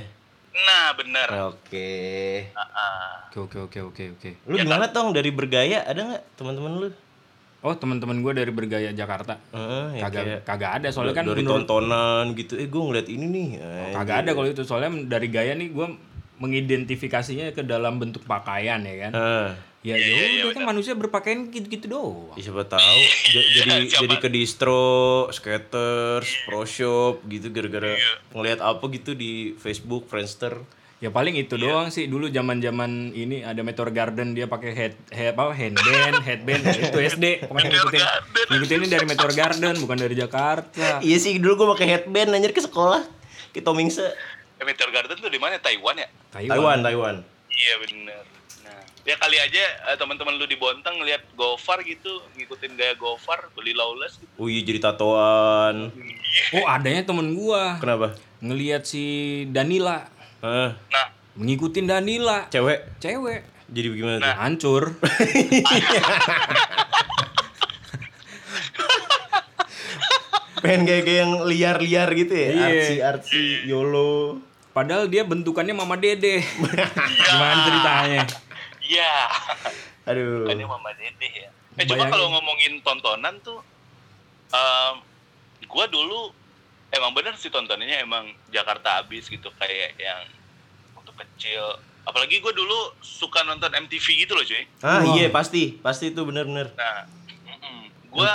nah 0.54 0.94
bener 0.94 1.26
Oke. 1.50 1.90
Oke, 3.34 3.38
oke, 3.42 3.58
oke, 3.66 3.78
oke, 3.90 4.04
oke. 4.14 4.30
Lu 4.46 4.54
gimana 4.56 4.94
tong 4.94 5.10
dari 5.10 5.34
bergaya 5.34 5.82
ada 5.82 6.06
nggak 6.06 6.22
teman-teman 6.38 6.72
lu? 6.78 6.88
Oh, 7.58 7.74
teman-teman 7.74 8.22
gua 8.22 8.30
dari 8.30 8.50
Bergaya 8.50 8.90
Jakarta. 8.90 9.34
Heeh, 9.50 9.98
ya 9.98 10.02
Kagak 10.04 10.22
kayak 10.22 10.40
kagak 10.46 10.72
ada 10.78 10.88
soalnya 10.88 11.10
kan 11.12 11.24
dari 11.24 11.42
menurut 11.42 11.66
tontonan 11.66 12.24
gitu. 12.32 12.54
Eh, 12.54 12.66
gue 12.66 12.78
ngeliat 12.80 13.08
ini 13.08 13.26
nih. 13.26 13.48
Eh, 13.58 13.90
kagak 13.92 14.16
ada 14.22 14.30
kalau 14.30 14.46
itu 14.46 14.62
soalnya 14.62 14.90
dari 15.10 15.26
gaya 15.26 15.52
nih 15.52 15.68
gua 15.68 15.90
mengidentifikasinya 16.38 17.50
ke 17.50 17.62
dalam 17.62 17.98
bentuk 17.98 18.22
pakaian 18.24 18.78
ya 18.80 18.96
kan. 19.00 19.12
Heeh. 19.12 19.48
Ya 19.78 19.94
ya 19.94 20.10
udah 20.42 20.54
kan 20.54 20.64
manusia 20.66 20.94
berpakaian 20.94 21.50
gitu-gitu 21.50 21.86
doang. 21.86 22.34
Ya, 22.34 22.42
siapa 22.44 22.66
tahu 22.66 22.98
j- 23.28 23.46
jadi 23.56 23.74
jadi 23.88 24.14
ke 24.18 24.28
distro, 24.28 25.26
skaters, 25.30 26.26
pro 26.44 26.62
shop 26.62 27.22
gitu 27.24 27.50
gara-gara 27.50 27.94
ngelihat 28.32 28.58
apa 28.58 28.82
gitu 28.88 29.14
di 29.14 29.54
Facebook, 29.54 30.06
Friendster. 30.06 30.62
Ya 30.98 31.08
paling 31.08 31.30
itu 31.32 31.54
doang 31.54 31.88
sih 31.88 32.04
dulu 32.04 32.26
zaman-zaman 32.26 33.14
ini 33.14 33.40
ada 33.40 33.62
Meteor 33.62 33.86
Garden 33.88 34.34
dia 34.34 34.44
pakai 34.44 34.70
head, 34.72 34.94
head 35.08 35.30
apa 35.30 35.54
handband, 35.54 36.18
headband 36.20 36.58
ya 36.60 36.90
itu 36.90 36.98
SD 36.98 37.24
pokoknya 37.46 37.70
ngikutin 37.70 38.02
ngikutin 38.50 38.76
ini 38.76 38.88
dari 38.88 39.06
Meteor 39.06 39.30
Garden 39.32 39.74
bukan 39.78 39.94
dari 39.96 40.14
Jakarta. 40.14 40.98
Iya 40.98 41.16
sih 41.16 41.38
dulu 41.38 41.54
gue 41.56 41.68
pakai 41.72 41.86
headband 41.88 42.34
anjir 42.34 42.50
ke 42.50 42.58
sekolah. 42.58 43.06
Ke 43.48 43.62
Tomingse. 43.62 44.02
eh, 44.58 44.66
Meteor 44.66 44.90
Garden 44.90 45.14
tuh 45.16 45.30
di 45.30 45.38
mana 45.38 45.54
Taiwan 45.56 45.94
ya 45.94 46.10
Taiwan, 46.28 46.82
Taiwan. 46.82 47.22
iya 47.48 47.74
bener 47.78 48.22
nah 48.60 48.78
ya 49.02 49.14
kali 49.14 49.34
aja 49.36 49.62
eh, 49.86 49.96
teman-teman 49.96 50.34
lu 50.34 50.44
di 50.44 50.54
Bontang 50.54 50.94
ngeliat 50.94 51.22
Gofar 51.32 51.78
gitu 51.80 52.10
ngikutin 52.34 52.74
gaya 52.74 52.94
Gofar 52.94 53.50
beli 53.52 53.70
lawless 53.70 54.18
gitu 54.18 54.30
Oh 54.34 54.46
iya 54.46 54.60
jadi 54.60 54.82
tatoan. 54.82 55.94
Oh 56.52 56.66
adanya 56.66 57.02
temen 57.02 57.32
gua 57.32 57.78
Kenapa? 57.78 58.18
ngelihat 58.38 58.82
si 58.82 59.02
Danila 59.48 60.10
Hah, 60.38 60.70
nah 60.90 61.06
ngikutin 61.38 61.86
Danila 61.86 62.46
cewek. 62.50 62.98
cewek 62.98 63.42
Jadi 63.68 63.86
gimana 63.94 64.18
tuh? 64.22 64.32
hancur. 64.38 64.84
Pengen 70.58 70.82
kayak 70.88 71.02
kayak 71.06 71.20
yang 71.22 71.32
liar-liar 71.46 72.08
gitu 72.16 72.34
ya. 72.34 72.48
Iya. 72.50 72.66
Artsy 72.66 72.96
artsy 73.04 73.44
YOLO. 73.68 74.40
Padahal 74.74 75.06
dia 75.06 75.22
bentukannya 75.22 75.74
Mama 75.76 75.94
Dede. 75.98 76.42
Gimana 76.42 77.60
ceritanya? 77.66 78.22
iya 78.88 79.28
Aduh. 80.08 80.48
Dia 80.48 80.64
Mama 80.64 80.90
Dede 80.96 81.28
ya 81.28 81.50
eh 81.78 81.86
cuma 81.86 82.10
kalau 82.10 82.26
ngomongin 82.34 82.82
tontonan 82.82 83.38
tuh 83.38 83.62
em, 84.50 84.94
gua 85.70 85.86
dulu 85.86 86.34
emang 86.90 87.12
bener 87.12 87.34
sih 87.34 87.48
tontonannya 87.48 88.00
emang 88.00 88.24
Jakarta 88.48 88.98
abis 88.98 89.26
gitu 89.26 89.48
kayak 89.54 89.96
yang 89.96 90.20
waktu 90.94 91.12
kecil 91.14 91.64
apalagi 92.02 92.38
gue 92.38 92.50
dulu 92.50 92.78
suka 92.98 93.42
nonton 93.42 93.68
MTV 93.68 94.06
gitu 94.18 94.32
loh 94.32 94.42
cuy 94.42 94.64
Ah 94.80 95.04
iya 95.12 95.28
pasti, 95.28 95.76
pasti 95.76 96.08
itu 96.08 96.20
bener-bener. 96.22 96.72
nah 96.72 97.04
gue 98.08 98.32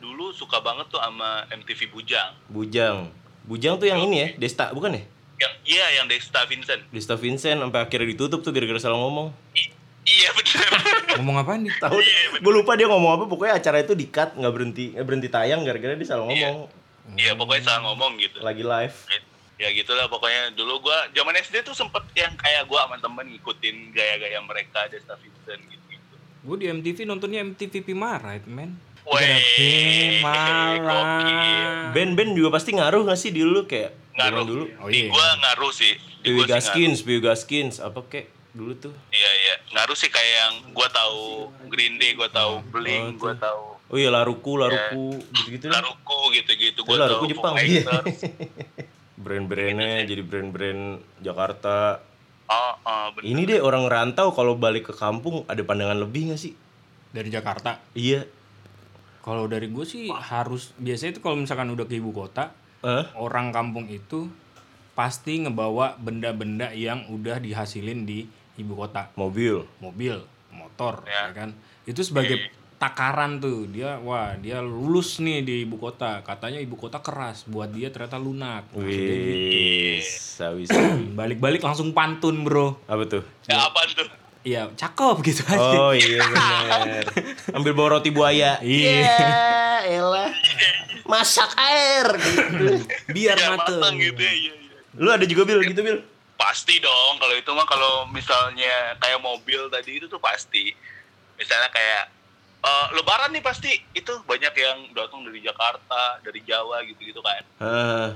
dulu 0.00 0.34
suka 0.34 0.58
banget 0.58 0.86
tuh 0.88 0.98
sama 0.98 1.46
MTV 1.48 1.80
Bujang 1.88 2.34
Bujang. 2.48 3.14
Bujang 3.42 3.74
tuh 3.76 3.86
yang 3.86 3.98
ini 4.00 4.16
ya, 4.16 4.28
Desta 4.36 4.70
bukan 4.70 4.92
ya? 4.92 5.02
yang 5.38 5.52
iya 5.64 5.86
yang 5.96 6.06
Desta 6.06 6.42
Vincent 6.44 6.82
Desta 6.90 7.14
Vincent 7.14 7.58
sampai 7.58 7.80
akhirnya 7.80 8.08
ditutup 8.08 8.42
tuh 8.42 8.50
gara-gara 8.50 8.78
salah 8.78 8.94
ngomong. 8.96 9.30
I- 9.54 9.70
iya 10.04 10.30
bener 10.30 10.66
Ngomong 11.18 11.36
apa 11.38 11.54
nih? 11.56 11.70
Tahu? 11.76 11.98
Gue 12.38 12.52
lupa 12.52 12.74
dia 12.74 12.86
ngomong 12.86 13.12
apa. 13.12 13.24
Pokoknya 13.26 13.54
acara 13.54 13.78
itu 13.78 13.92
di 13.92 14.06
cut 14.06 14.32
nggak 14.32 14.48
berhenti 14.50 14.84
nggak 14.90 15.02
berhenti 15.04 15.28
tayang 15.28 15.62
gara-gara 15.62 15.94
dia 15.94 16.06
salah 16.08 16.24
ngomong 16.24 16.56
iya 16.66 16.81
pokoknya 17.36 17.62
salah 17.66 17.80
ngomong 17.90 18.18
gitu 18.20 18.38
lagi 18.40 18.62
live. 18.62 18.96
ya 19.60 19.68
gitulah 19.70 20.06
pokoknya 20.10 20.54
dulu 20.58 20.88
gua 20.88 21.06
zaman 21.14 21.34
SD 21.38 21.62
tuh 21.62 21.74
sempet 21.76 22.02
yang 22.18 22.34
kayak 22.34 22.66
gua 22.66 22.88
sama 22.88 22.98
temen 22.98 23.26
ngikutin 23.36 23.94
gaya-gaya 23.94 24.38
mereka 24.42 24.90
Desta 24.90 25.14
Vincent 25.18 25.62
gitu 25.70 25.86
gitu 25.90 26.14
Gue 26.42 26.56
di 26.58 26.66
MTV 26.66 27.06
nontonnya 27.06 27.46
MTV 27.46 27.86
Pimara 27.86 28.34
itu 28.34 28.50
men. 28.50 28.74
Weh, 29.06 29.38
Pimara. 29.54 30.82
gokil. 30.82 31.70
Band-band 31.94 32.30
juga 32.34 32.48
pasti 32.58 32.74
ngaruh 32.74 33.06
nggak 33.06 33.18
sih 33.18 33.30
di 33.30 33.46
dulu 33.46 33.62
kayak 33.70 33.94
ngaruh 34.18 34.42
dulu? 34.42 34.64
Oh, 34.82 34.90
di 34.90 35.06
iya. 35.06 35.14
gua 35.14 35.28
ngaruh 35.38 35.70
sih 35.70 35.94
di 36.22 36.30
sih 36.38 36.46
Gaskins, 36.46 37.02
Dewi 37.02 37.18
Gaskins, 37.18 37.78
apa 37.78 38.02
kek 38.06 38.30
dulu 38.52 38.76
tuh? 38.76 38.92
iya 39.10 39.30
iya 39.32 39.54
ngaruh 39.72 39.96
sih 39.96 40.12
kayak 40.12 40.32
yang 40.36 40.54
gua 40.76 40.84
tahu 40.92 41.48
Green 41.72 41.96
Day 41.96 42.12
gua 42.12 42.28
tahu 42.28 42.60
Blink 42.68 43.16
gua 43.16 43.32
tahu 43.32 43.71
Oh 43.92 44.00
iya 44.00 44.08
Laruku, 44.08 44.56
Laruku, 44.56 45.20
gitu-gitu. 45.30 45.68
lah. 45.68 45.84
Laruku 45.84 46.32
gitu-gitu 46.32 46.80
Eh, 46.80 46.86
gua 46.88 46.96
Laruku 46.98 47.24
tahu 47.24 47.28
Jepang. 47.28 47.54
Iya. 47.60 47.82
Brand-brandnya 49.22 50.02
jadi 50.02 50.22
brand-brand 50.22 50.82
Jakarta. 51.20 52.00
oh, 52.48 52.74
oh, 52.82 53.06
bener. 53.12 53.28
Ini 53.28 53.40
deh 53.46 53.60
orang 53.60 53.84
rantau 53.86 54.32
kalau 54.32 54.56
balik 54.56 54.88
ke 54.88 54.94
kampung 54.94 55.44
ada 55.46 55.60
pandangan 55.60 55.96
lebih 55.98 56.32
nggak 56.32 56.40
sih? 56.40 56.52
Dari 57.08 57.28
Jakarta. 57.28 57.78
Iya. 57.92 58.24
Kalau 59.20 59.46
dari 59.46 59.68
gue 59.68 59.84
sih 59.84 60.10
harus 60.10 60.74
biasanya 60.76 61.14
itu 61.14 61.22
kalau 61.22 61.36
misalkan 61.36 61.70
udah 61.70 61.84
ke 61.84 61.94
ibu 61.94 62.10
kota, 62.10 62.50
Hah? 62.80 63.12
orang 63.14 63.52
kampung 63.52 63.86
itu 63.86 64.26
pasti 64.92 65.38
ngebawa 65.38 65.94
benda-benda 65.96 66.72
yang 66.72 67.06
udah 67.06 67.38
dihasilin 67.38 68.02
di 68.02 68.26
ibu 68.56 68.74
kota, 68.74 69.08
Mobil. 69.14 69.62
mobil, 69.78 70.20
motor, 70.50 71.06
Ya. 71.06 71.30
ya 71.30 71.36
kan. 71.36 71.48
Itu 71.84 72.02
sebagai 72.02 72.50
takaran 72.82 73.38
tuh 73.38 73.70
dia, 73.70 74.02
wah 74.02 74.34
dia 74.34 74.58
lulus 74.58 75.22
nih 75.22 75.46
di 75.46 75.54
ibu 75.62 75.78
kota. 75.78 76.18
Katanya 76.26 76.58
ibu 76.58 76.74
kota 76.74 76.98
keras, 76.98 77.46
buat 77.46 77.70
dia 77.70 77.94
ternyata 77.94 78.18
lunak. 78.18 78.66
Gitu. 78.74 78.82
Wih, 78.82 80.02
sawi 80.02 80.66
Balik-balik 81.18 81.62
langsung 81.62 81.94
pantun 81.94 82.42
bro. 82.42 82.82
Apa 82.90 83.06
tuh? 83.06 83.22
ya 83.46 83.70
apaan 83.70 83.90
tuh 83.94 84.08
Iya, 84.42 84.74
cakep 84.74 85.16
gitu 85.22 85.46
aja. 85.46 85.70
Oh 85.78 85.94
iya 85.94 86.18
bener. 86.18 87.06
Ambil 87.62 87.78
bawa 87.78 87.88
roti 87.94 88.10
buaya. 88.10 88.58
Iya. 88.58 89.06
Ya, 89.06 89.22
elah. 90.02 90.34
Masak 91.06 91.54
air 91.54 92.10
gitu. 92.18 92.82
Biar 93.14 93.38
ya 93.38 93.54
mateng. 93.54 93.78
matang 93.78 93.94
gitu 94.02 94.18
ya 94.18 94.34
iya, 94.34 94.52
iya. 94.58 94.78
Lu 94.98 95.14
ada 95.14 95.22
juga 95.30 95.46
bil 95.46 95.62
gitu 95.62 95.86
bil? 95.86 96.02
pasti 96.42 96.82
dong 96.82 97.22
kalau 97.22 97.38
itu 97.38 97.50
mah 97.54 97.62
kalau 97.70 98.02
misalnya 98.10 98.98
kayak 98.98 99.22
mobil 99.22 99.70
tadi 99.70 100.02
itu 100.02 100.10
tuh 100.10 100.18
pasti 100.18 100.74
misalnya 101.38 101.70
kayak 101.70 102.10
eh, 102.62 102.86
lebaran 102.94 103.30
nih 103.34 103.44
pasti 103.44 103.70
itu 103.92 104.12
banyak 104.24 104.54
yang 104.54 104.78
datang 104.94 105.26
dari 105.26 105.42
Jakarta 105.42 106.22
dari 106.22 106.40
Jawa 106.46 106.82
gitu-gitu 106.86 107.18
kan 107.20 107.42
Hah. 107.58 108.08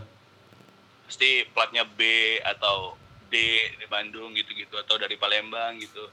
pasti 1.07 1.47
platnya 1.51 1.83
B 1.87 2.03
atau 2.43 2.95
D 3.27 3.35
di 3.79 3.87
Bandung 3.91 4.35
gitu-gitu 4.39 4.79
atau 4.79 4.95
dari 4.99 5.19
Palembang 5.19 5.79
gitu 5.83 6.07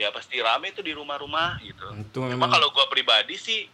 ya 0.00 0.08
pasti 0.10 0.40
rame 0.40 0.72
tuh 0.72 0.80
di 0.80 0.96
rumah-rumah 0.96 1.60
gitu 1.60 1.84
Itu 1.92 2.18
cuma 2.18 2.32
memang 2.32 2.48
kalau 2.48 2.72
gua 2.72 2.88
pribadi 2.88 3.36
sih 3.36 3.68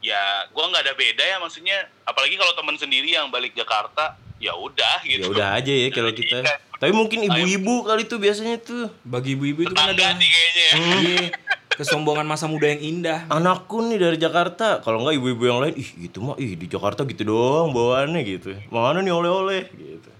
ya 0.00 0.48
gua 0.56 0.72
nggak 0.72 0.88
ada 0.88 0.94
beda 0.96 1.20
ya 1.20 1.36
maksudnya 1.36 1.84
apalagi 2.08 2.40
kalau 2.40 2.56
teman 2.56 2.80
sendiri 2.80 3.12
yang 3.12 3.28
balik 3.28 3.52
Jakarta 3.52 4.16
ya 4.38 4.54
udah 4.54 5.02
Ya 5.04 5.18
gitu 5.18 5.34
udah 5.34 5.58
aja 5.58 5.72
ya 5.74 5.88
kalau 5.90 6.14
kita. 6.14 6.38
Tapi 6.78 6.92
mungkin 6.94 7.26
ibu-ibu 7.26 7.82
kali 7.82 8.06
tuh 8.06 8.22
biasanya 8.22 8.56
tuh. 8.62 8.86
bagi 9.02 9.34
ibu-ibu 9.34 9.66
itu 9.66 9.74
kan 9.74 9.90
ada 9.90 10.14
nih 10.14 10.28
kayaknya 10.30 10.62
ya. 10.62 10.72
Iya, 10.78 11.18
kesombongan 11.78 12.26
masa 12.26 12.50
muda 12.50 12.66
yang 12.66 12.82
indah. 12.82 13.30
Anakku 13.30 13.86
nih 13.86 14.02
dari 14.02 14.18
Jakarta. 14.18 14.82
Kalau 14.82 15.06
enggak 15.06 15.14
ibu-ibu 15.22 15.42
yang 15.46 15.58
lain, 15.62 15.78
ih 15.78 16.10
gitu 16.10 16.18
mah, 16.18 16.34
ih 16.34 16.58
di 16.58 16.66
Jakarta 16.66 17.06
gitu 17.06 17.22
doang 17.22 17.70
bawaannya 17.70 18.20
gitu. 18.26 18.58
Mana 18.74 18.98
nih 18.98 19.14
oleh-oleh 19.14 19.70
gitu. 19.70 20.10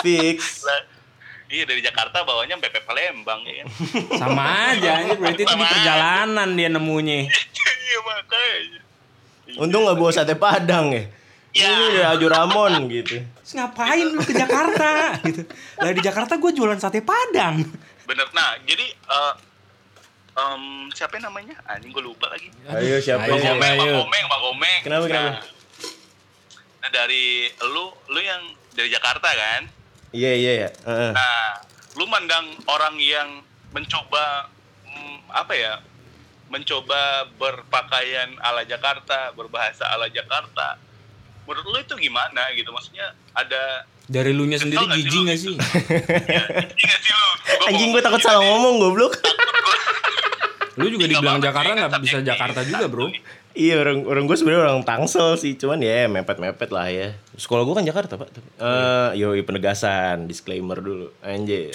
Fix. 0.00 0.64
Lah, 0.64 0.96
Iya 1.48 1.64
dari 1.64 1.80
Jakarta 1.80 2.28
bawanya 2.28 2.60
sampai 2.60 2.84
Palembang 2.84 3.40
ya. 3.48 3.64
kan. 3.64 3.66
Sama 4.20 4.44
aja, 4.68 5.00
ini 5.00 5.16
berarti 5.16 5.42
itu 5.44 5.48
di 5.48 5.52
Sama 5.56 5.64
aja. 5.64 5.72
perjalanan 5.72 6.48
dia 6.52 6.68
nemunya. 6.68 7.16
Iya 7.24 7.98
makanya. 8.04 8.80
Untung 9.56 9.88
nggak 9.88 9.96
bawa 9.96 10.12
sate 10.12 10.36
padang 10.36 10.92
ya. 10.92 11.08
Ya. 11.56 11.72
Ini 11.72 11.84
udah 11.96 12.04
Ajo 12.12 12.26
Ramon 12.28 12.72
gitu. 12.92 13.16
Terus 13.24 13.52
ngapain 13.56 14.04
lu 14.04 14.20
ke 14.20 14.36
Jakarta 14.36 15.16
gitu. 15.24 15.48
Lah 15.80 15.90
di 15.96 16.00
Jakarta 16.04 16.36
gue 16.36 16.52
jualan 16.52 16.76
sate 16.76 17.00
Padang. 17.00 17.64
Bener. 18.04 18.28
Nah, 18.36 18.60
jadi 18.68 18.84
eh 18.84 19.32
em, 20.38 20.62
siapa 20.94 21.18
namanya? 21.18 21.58
Anjing 21.66 21.90
gue 21.90 22.04
lupa 22.04 22.30
lagi. 22.30 22.48
Ayo 22.70 23.02
siapa? 23.02 23.26
Ayo, 23.26 23.38
siapa? 23.42 23.58
Bang 23.58 23.78
ayo. 23.82 23.94
Komeng, 24.06 24.24
Bang 24.30 24.42
Komeng. 24.42 24.80
Kenapa, 24.86 25.04
Nah, 25.04 25.10
kenapa? 25.10 25.30
Nah, 26.78 26.90
dari 26.94 27.50
lu, 27.68 27.84
lu 28.08 28.20
yang 28.22 28.42
dari 28.72 28.88
Jakarta 28.88 29.28
kan? 29.28 29.62
Iya 30.14 30.32
iya 30.38 30.52
ya. 30.66 30.70
Heeh. 30.86 31.12
Nah, 31.12 31.48
lu 31.98 32.06
mandang 32.06 32.46
orang 32.70 32.96
yang 33.02 33.42
mencoba 33.74 34.48
mm, 34.86 35.16
apa 35.34 35.52
ya? 35.58 35.74
Mencoba 36.48 37.28
berpakaian 37.36 38.32
ala 38.40 38.64
Jakarta, 38.64 39.36
berbahasa 39.36 39.84
ala 39.92 40.08
Jakarta. 40.08 40.80
Menurut 41.44 41.66
lu 41.68 41.78
itu 41.82 41.94
gimana 42.08 42.48
gitu? 42.56 42.72
Maksudnya 42.72 43.12
ada 43.36 43.84
Dari 44.08 44.32
lu 44.32 44.48
nya 44.48 44.56
sendiri 44.56 44.80
jijik 44.88 45.20
gak 45.28 45.36
sih? 45.36 45.54
ya? 46.32 46.42
Gua 46.48 47.68
Anjing 47.68 47.92
gue 47.92 48.00
takut 48.00 48.20
salah 48.24 48.40
ngomong 48.40 48.80
goblok. 48.80 49.20
Lu 50.78 50.86
juga 50.88 51.04
Nggak 51.04 51.20
dibilang 51.20 51.40
Jakarta 51.42 51.70
nggak 51.74 51.90
tapi 51.90 52.02
bisa 52.08 52.18
Jakarta 52.24 52.60
juga 52.64 52.86
bro. 52.88 53.06
Iya 53.58 53.74
orang 53.82 54.06
orang 54.06 54.24
gue 54.30 54.36
sebenarnya 54.38 54.62
orang 54.70 54.86
Tangsel 54.86 55.34
sih, 55.34 55.58
cuman 55.58 55.82
ya 55.82 56.06
mepet-mepet 56.06 56.70
lah 56.70 56.86
ya. 56.88 57.18
Sekolah 57.34 57.66
gue 57.66 57.74
kan 57.74 57.84
Jakarta 57.84 58.14
pak. 58.14 58.30
Eh, 58.32 59.10
yoi 59.18 59.42
penegasan, 59.42 60.30
disclaimer 60.30 60.78
dulu, 60.78 61.10
anjir. 61.20 61.74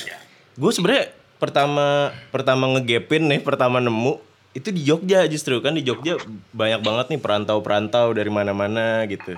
Gue 0.56 0.72
sebenarnya 0.72 1.12
pertama 1.44 2.16
pertama 2.32 2.72
ngegepin 2.72 3.28
nih, 3.28 3.44
pertama 3.44 3.84
nemu 3.84 4.24
itu 4.56 4.70
di 4.72 4.82
Jogja 4.88 5.28
justru 5.28 5.60
kan 5.60 5.76
di 5.76 5.84
Jogja 5.84 6.16
banyak 6.56 6.80
banget 6.86 7.06
nih 7.12 7.20
perantau-perantau 7.20 8.16
dari 8.16 8.32
mana-mana 8.32 9.04
gitu. 9.12 9.36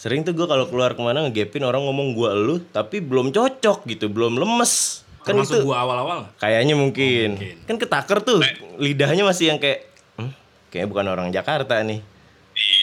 Sering 0.00 0.24
tuh 0.24 0.32
gue 0.32 0.46
kalau 0.48 0.64
keluar 0.68 0.96
ke 0.96 1.02
mana 1.04 1.28
ngegepin 1.28 1.60
orang 1.60 1.84
ngomong 1.84 2.16
gue 2.16 2.28
elu, 2.32 2.56
tapi 2.72 3.04
belum 3.04 3.32
cocok 3.34 3.84
gitu, 3.84 4.08
belum 4.08 4.40
lemes. 4.40 5.04
Kan 5.20 5.36
Termasuk 5.36 5.60
itu 5.60 5.68
gua 5.68 5.84
awal-awal? 5.84 6.32
Kayaknya 6.40 6.74
mungkin. 6.80 7.36
Oh, 7.36 7.44
mungkin. 7.44 7.56
Kan 7.68 7.76
ketaker 7.76 8.18
tuh. 8.24 8.40
Lidahnya 8.80 9.20
masih 9.28 9.52
yang 9.52 9.60
kayak 9.60 9.84
hmm, 10.16 10.32
kayaknya 10.72 10.88
bukan 10.88 11.06
orang 11.12 11.28
Jakarta 11.28 11.84
nih. 11.84 12.00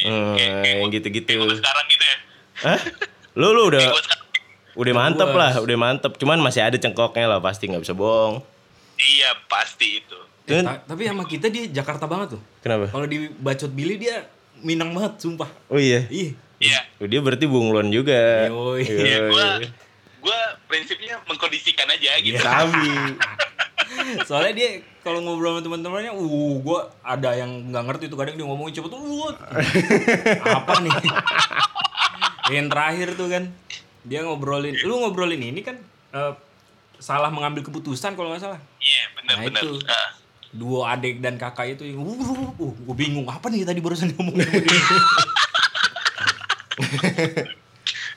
Hmm, 0.06 0.38
yang 0.62 0.94
gitu-gitu. 0.94 1.34
Sekarang 1.34 1.86
gitu 1.90 2.06
ya. 2.06 2.18
Hah? 2.62 2.80
Lu 3.34 3.54
lu 3.58 3.74
udah 3.74 3.82
udah 4.78 4.94
mantep 4.94 5.30
lah, 5.34 5.58
udah 5.58 5.78
mantep. 5.78 6.14
Cuman 6.22 6.38
masih 6.38 6.62
ada 6.62 6.78
cengkoknya 6.78 7.26
lah 7.26 7.42
pasti 7.42 7.66
nggak 7.66 7.82
bisa 7.82 7.98
bohong. 7.98 8.46
Iya, 8.98 9.34
pasti 9.50 10.02
itu. 10.02 10.18
Eh, 10.48 10.64
ta- 10.64 10.82
tapi 10.86 11.10
sama 11.10 11.26
kita 11.26 11.50
dia 11.50 11.66
Jakarta 11.70 12.06
banget 12.06 12.38
tuh. 12.38 12.42
Kenapa? 12.62 12.90
Kalau 12.94 13.06
di 13.10 13.30
Bacot 13.34 13.74
Billy 13.74 13.98
dia 13.98 14.26
Minang 14.58 14.90
banget, 14.90 15.22
sumpah. 15.22 15.50
Oh 15.70 15.78
iya. 15.78 16.10
Ih, 16.10 16.34
Iya. 16.58 16.80
Oh, 16.98 17.06
dia 17.06 17.22
berarti 17.22 17.46
bunglon 17.46 17.94
juga. 17.94 18.50
Iya, 18.82 19.30
gua 19.30 19.46
Yoi. 19.62 19.68
gua 20.22 20.40
prinsipnya 20.66 21.22
mengkondisikan 21.30 21.86
aja 21.86 22.18
gitu. 22.20 22.42
Sabi. 22.42 22.90
soalnya 24.28 24.54
dia 24.58 24.70
kalau 25.00 25.24
ngobrol 25.24 25.56
sama 25.56 25.62
teman-temannya, 25.64 26.12
uh, 26.12 26.54
gua 26.60 26.92
ada 27.06 27.32
yang 27.38 27.72
nggak 27.72 27.84
ngerti 27.88 28.04
tuh 28.12 28.18
kadang 28.20 28.36
dia 28.36 28.44
ngomongin 28.44 28.74
cepet, 28.76 28.92
uh, 28.92 29.32
apa 30.44 30.74
nih? 30.84 30.92
yang 32.58 32.68
terakhir 32.68 33.16
tuh 33.16 33.28
kan, 33.32 33.44
dia 34.04 34.24
ngobrolin, 34.28 34.76
lu 34.84 35.00
ngobrolin 35.04 35.40
ini 35.40 35.64
kan 35.64 35.80
eh, 36.16 36.34
salah 36.98 37.32
mengambil 37.32 37.64
keputusan 37.64 38.16
kalau 38.16 38.32
nggak 38.32 38.44
salah. 38.44 38.60
Iya, 38.80 39.04
benar 39.16 39.36
Nah, 39.36 39.44
benar. 39.48 39.62
itu. 39.64 39.70
Ah. 39.88 40.10
Duo 40.48 40.88
adik 40.88 41.20
dan 41.20 41.36
kakak 41.36 41.76
itu, 41.76 41.84
yang, 41.84 42.00
uh, 42.00 42.16
uh, 42.16 42.52
uh, 42.56 42.72
gue 42.72 42.96
bingung 42.96 43.28
apa 43.28 43.52
nih 43.52 43.68
tadi 43.68 43.84
barusan 43.84 44.16
dia. 44.16 44.16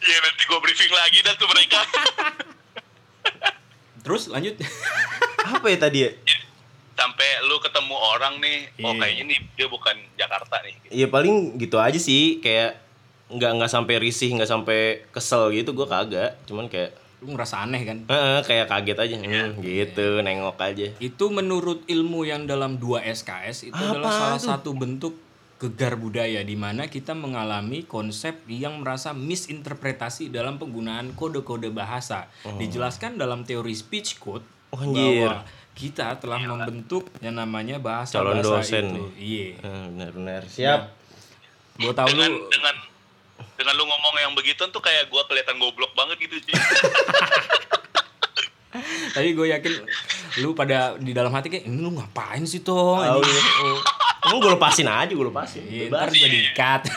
Iya, 0.00 0.16
nanti 0.24 0.42
gua 0.44 0.58
briefing 0.58 0.90
lagi 0.90 1.18
dah 1.20 1.34
tuh 1.34 1.46
mereka. 1.46 1.80
Terus 4.00 4.26
lanjut. 4.26 4.54
Apa 5.52 5.66
ya 5.66 5.78
tadi 5.78 5.98
ya? 6.02 6.10
Sampai 6.92 7.24
lu 7.42 7.56
ketemu 7.58 7.96
orang 7.96 8.34
nih, 8.38 8.58
oh 8.78 8.92
Iya. 8.92 9.00
kayaknya 9.00 9.24
nih 9.26 9.38
dia 9.54 9.66
bukan 9.66 9.96
Jakarta 10.14 10.60
nih. 10.60 10.74
gitu. 10.78 10.92
Iya 10.94 11.06
paling 11.08 11.34
gitu 11.56 11.76
aja 11.76 11.96
sih, 11.96 12.38
kayak 12.38 12.76
nggak 13.30 13.50
nggak 13.56 13.70
sampai 13.70 13.94
risih, 13.96 14.34
nggak 14.34 14.50
sampai 14.50 14.78
kesel 15.08 15.48
gitu 15.50 15.72
gue 15.72 15.86
kagak. 15.86 16.36
Cuman 16.44 16.68
kayak 16.68 16.92
lu 17.20 17.32
ngerasa 17.32 17.62
aneh 17.62 17.84
kan? 17.84 17.98
Heeh, 18.04 18.40
kayak 18.42 18.66
kaget 18.66 18.98
aja 18.98 19.14
hmm, 19.14 19.60
gitu 19.60 20.06
nengok 20.20 20.56
aja 20.56 20.88
Itu 20.96 21.28
menurut 21.28 21.84
ilmu 21.84 22.24
yang 22.24 22.44
dalam 22.44 22.76
2 22.76 22.96
SKS 23.06 23.68
itu 23.68 23.76
adalah 23.76 24.08
Apa 24.08 24.16
salah 24.16 24.38
tuh? 24.38 24.48
satu 24.50 24.70
bentuk 24.72 25.14
gegar 25.60 25.92
budaya 26.00 26.40
di 26.40 26.56
mana 26.56 26.88
kita 26.88 27.12
mengalami 27.12 27.84
konsep 27.84 28.48
yang 28.48 28.80
merasa 28.80 29.12
misinterpretasi 29.12 30.32
dalam 30.32 30.56
penggunaan 30.56 31.12
kode-kode 31.12 31.68
bahasa. 31.68 32.32
Dijelaskan 32.56 33.20
dalam 33.20 33.44
teori 33.44 33.76
speech 33.76 34.16
code 34.16 34.42
Oh, 34.70 34.78
anjir. 34.86 35.26
bahwa 35.26 35.42
kita 35.74 36.14
telah 36.22 36.38
membentuk 36.46 37.10
yang 37.18 37.34
namanya 37.34 37.82
bahasa 37.82 38.22
Calon 38.22 38.38
bahasa 38.38 38.62
dosen 38.62 38.84
itu. 38.86 39.04
Iya. 39.18 39.46
Eh, 39.58 39.86
benar-benar 39.94 40.42
siap 40.46 40.94
Gua 41.80 41.96
tahu 41.96 42.12
dengan 42.12 42.30
lu 42.30 42.46
dengan 42.52 42.74
dengan 43.56 43.74
lu 43.74 43.84
ngomong 43.88 44.14
yang 44.20 44.32
begitu 44.36 44.62
tuh 44.68 44.82
kayak 44.84 45.08
gua 45.10 45.24
kelihatan 45.26 45.56
goblok 45.58 45.90
banget 45.96 46.22
gitu 46.22 46.38
cuy. 46.44 46.54
tapi 49.10 49.34
gue 49.34 49.50
yakin 49.50 49.72
lu 50.46 50.54
pada 50.54 50.94
di 50.94 51.10
dalam 51.10 51.34
hati 51.34 51.50
kayak 51.50 51.66
ini 51.66 51.82
lu 51.82 51.90
ngapain 51.90 52.46
sih 52.46 52.62
toh? 52.62 53.02
Tahu 53.02 53.20
ya. 53.26 53.42
Oh. 53.66 53.80
Emang 54.30 54.38
gue 54.38 54.52
lepasin 54.54 54.86
aja 54.86 55.10
gue 55.10 55.26
lepasin 55.26 55.66
Iya, 55.66 55.90
ntar 55.90 56.06
juga 56.14 56.28
diikat. 56.30 56.82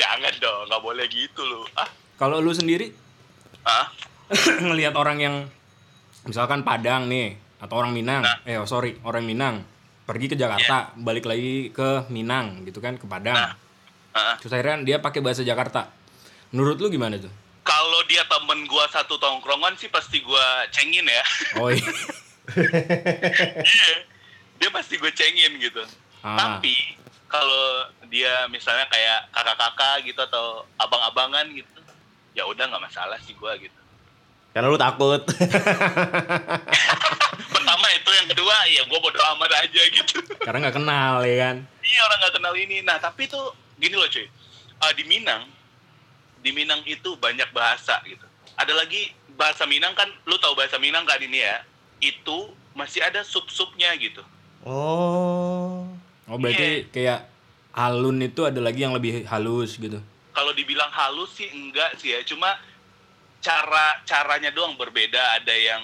Jangan 0.00 0.32
dong, 0.40 0.60
nggak 0.64 0.82
boleh 0.82 1.04
gitu 1.12 1.44
lu. 1.44 1.60
Ah, 1.76 1.84
Kalau 2.16 2.40
lu 2.40 2.56
sendiri 2.56 2.88
ah, 3.68 3.92
ngelihat 4.64 4.96
orang 4.96 5.20
yang 5.20 5.34
misalkan 6.24 6.64
Padang 6.64 7.12
nih 7.12 7.36
atau 7.60 7.76
orang 7.76 7.92
Minang, 7.92 8.24
eh 8.48 8.56
oh, 8.56 8.64
sorry 8.64 8.96
orang 9.04 9.28
Minang 9.28 9.60
pergi 10.08 10.32
ke 10.32 10.36
Jakarta, 10.40 10.96
balik 10.96 11.28
lagi 11.28 11.68
ke 11.68 12.08
Minang 12.08 12.64
gitu 12.64 12.80
kan 12.80 12.96
ke 12.96 13.04
Padang. 13.04 13.36
ah. 14.16 14.34
Terus 14.40 14.56
akhirnya 14.56 14.80
dia 14.80 14.96
pakai 15.04 15.20
bahasa 15.20 15.44
Jakarta. 15.44 15.92
Menurut 16.56 16.80
lu 16.80 16.88
gimana 16.88 17.20
tuh? 17.20 17.32
Kalau 17.60 18.00
dia 18.08 18.24
temen 18.24 18.64
gua 18.64 18.88
satu 18.88 19.20
tongkrongan 19.20 19.76
sih 19.76 19.92
pasti 19.92 20.24
gua 20.24 20.64
cengin 20.72 21.04
ya. 21.04 21.24
Oh 21.60 21.68
iya. 21.68 21.84
Dia 24.56 24.68
pasti 24.72 24.96
gue 24.96 25.12
cengin 25.12 25.56
gitu. 25.60 25.82
Ah. 26.24 26.58
Tapi 26.58 26.96
kalau 27.26 27.90
dia 28.06 28.46
misalnya 28.50 28.86
kayak 28.90 29.30
kakak-kakak 29.34 30.06
gitu 30.06 30.20
atau 30.22 30.62
abang-abangan 30.78 31.46
gitu, 31.52 31.80
ya 32.32 32.46
udah 32.46 32.70
nggak 32.70 32.84
masalah 32.86 33.18
sih 33.22 33.34
gua 33.34 33.58
gitu. 33.58 33.74
Karena 34.54 34.72
lu 34.72 34.78
takut. 34.80 35.20
Pertama 37.54 37.86
itu, 37.92 38.10
yang 38.14 38.28
kedua 38.30 38.56
ya 38.72 38.82
gua 38.88 38.98
bodo 39.02 39.20
amat 39.36 39.52
aja 39.66 39.82
gitu. 39.90 40.22
Karena 40.40 40.66
nggak 40.66 40.76
kenal 40.80 41.14
ya 41.26 41.36
kan. 41.50 41.56
Iya 41.82 42.00
orang 42.06 42.18
nggak 42.24 42.34
kenal 42.40 42.54
ini. 42.56 42.76
Nah 42.86 42.96
tapi 43.02 43.28
tuh 43.28 43.52
gini 43.76 43.94
loh 43.98 44.08
cuy, 44.08 44.26
Ah, 44.80 44.92
di 44.92 45.04
Minang, 45.08 45.48
di 46.40 46.50
Minang 46.52 46.80
itu 46.86 47.16
banyak 47.18 47.48
bahasa 47.52 48.00
gitu. 48.06 48.24
Ada 48.56 48.72
lagi 48.72 49.12
bahasa 49.36 49.68
Minang 49.68 49.92
kan, 49.92 50.08
lu 50.24 50.36
tahu 50.40 50.56
bahasa 50.56 50.80
Minang 50.80 51.04
kan 51.04 51.20
ini 51.20 51.44
ya? 51.44 51.60
Itu 52.00 52.52
masih 52.76 53.04
ada 53.04 53.24
sub-subnya 53.24 53.92
gitu. 53.96 54.24
Oh. 54.66 55.86
Oh 56.26 56.36
berarti 56.36 56.90
kayak 56.90 57.22
alun 57.70 58.18
itu 58.18 58.42
ada 58.42 58.58
lagi 58.58 58.82
yang 58.82 58.90
lebih 58.90 59.22
halus 59.30 59.78
gitu. 59.78 60.02
Kalau 60.34 60.52
dibilang 60.52 60.90
halus 60.90 61.38
sih 61.38 61.46
enggak 61.48 61.94
sih 61.96 62.12
ya, 62.12 62.20
cuma 62.26 62.58
cara 63.38 64.02
caranya 64.02 64.50
doang 64.50 64.74
berbeda. 64.74 65.38
Ada 65.38 65.54
yang 65.54 65.82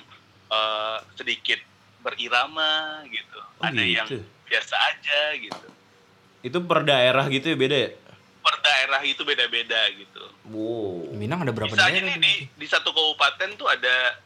eh, 0.51 0.97
sedikit 1.15 1.63
berirama 2.03 3.01
gitu, 3.07 3.39
Oh, 3.39 3.63
ada 3.63 3.79
yang 3.79 4.03
gitu. 4.11 4.19
biasa 4.51 4.75
aja 4.75 5.21
gitu. 5.39 5.67
Itu 6.43 6.59
per 6.67 6.83
daerah 6.83 7.23
gitu 7.31 7.55
ya 7.55 7.57
beda 7.57 7.77
ya? 7.79 7.91
Per 8.43 8.57
daerah 8.59 8.99
itu 9.07 9.23
beda-beda 9.23 9.79
gitu. 9.95 10.25
Wow. 10.51 11.15
Minang 11.15 11.47
ada 11.47 11.55
berapa 11.55 11.71
Misalnya 11.71 12.03
daerah? 12.03 12.19
nih 12.19 12.19
di, 12.19 12.35
di 12.59 12.67
satu 12.67 12.91
kabupaten 12.91 13.55
tuh 13.55 13.71
ada 13.71 14.19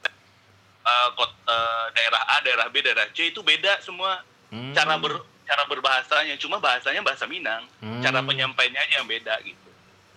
eh, 0.81 1.09
kot- 1.12 1.45
eh, 1.45 1.85
daerah 1.92 2.23
A, 2.25 2.37
daerah 2.40 2.66
B, 2.73 2.81
daerah 2.81 3.05
C 3.12 3.29
itu 3.29 3.45
beda 3.45 3.85
semua 3.85 4.25
Hmm. 4.57 4.73
cara 4.73 4.97
ber 4.97 5.21
cara 5.45 5.62
berbahasanya. 5.69 6.40
Cuma 6.40 6.57
bahasanya 6.57 7.05
bahasa 7.05 7.29
Minang, 7.29 7.69
Hmm. 7.79 8.01
cara 8.01 8.25
penyampaiannya 8.25 8.81
aja 8.81 8.95
yang 8.99 9.07
beda 9.07 9.37
gitu. 9.45 9.69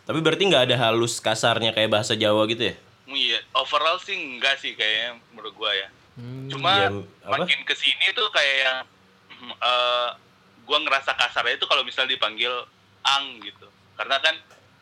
Tapi 0.08 0.20
berarti 0.24 0.48
nggak 0.48 0.64
ada 0.66 0.76
halus 0.80 1.20
kasarnya 1.20 1.70
kayak 1.70 1.92
bahasa 1.92 2.16
Jawa 2.16 2.48
gitu 2.48 2.72
ya? 2.72 2.76
Iya, 3.06 3.42
overall 3.54 4.00
sih 4.00 4.16
enggak 4.16 4.58
sih 4.58 4.74
kayaknya 4.74 5.20
menurut 5.30 5.54
gua 5.54 5.70
ya. 5.70 5.90
Hmm. 6.16 6.48
Cuma 6.48 6.72
Ya, 6.80 6.90
apa? 7.26 7.36
makin 7.42 7.60
ke 7.62 7.76
sini 7.76 8.10
tuh 8.12 8.32
kayak 8.32 8.56
yang 8.64 8.78
eh, 9.60 10.10
gua 10.64 10.78
ngerasa 10.80 11.14
kasarnya 11.14 11.58
itu 11.58 11.66
kalau 11.66 11.84
misal 11.84 12.06
dipanggil 12.06 12.52
ang 13.02 13.38
gitu. 13.40 13.68
Karena 13.94 14.18
kan 14.18 14.34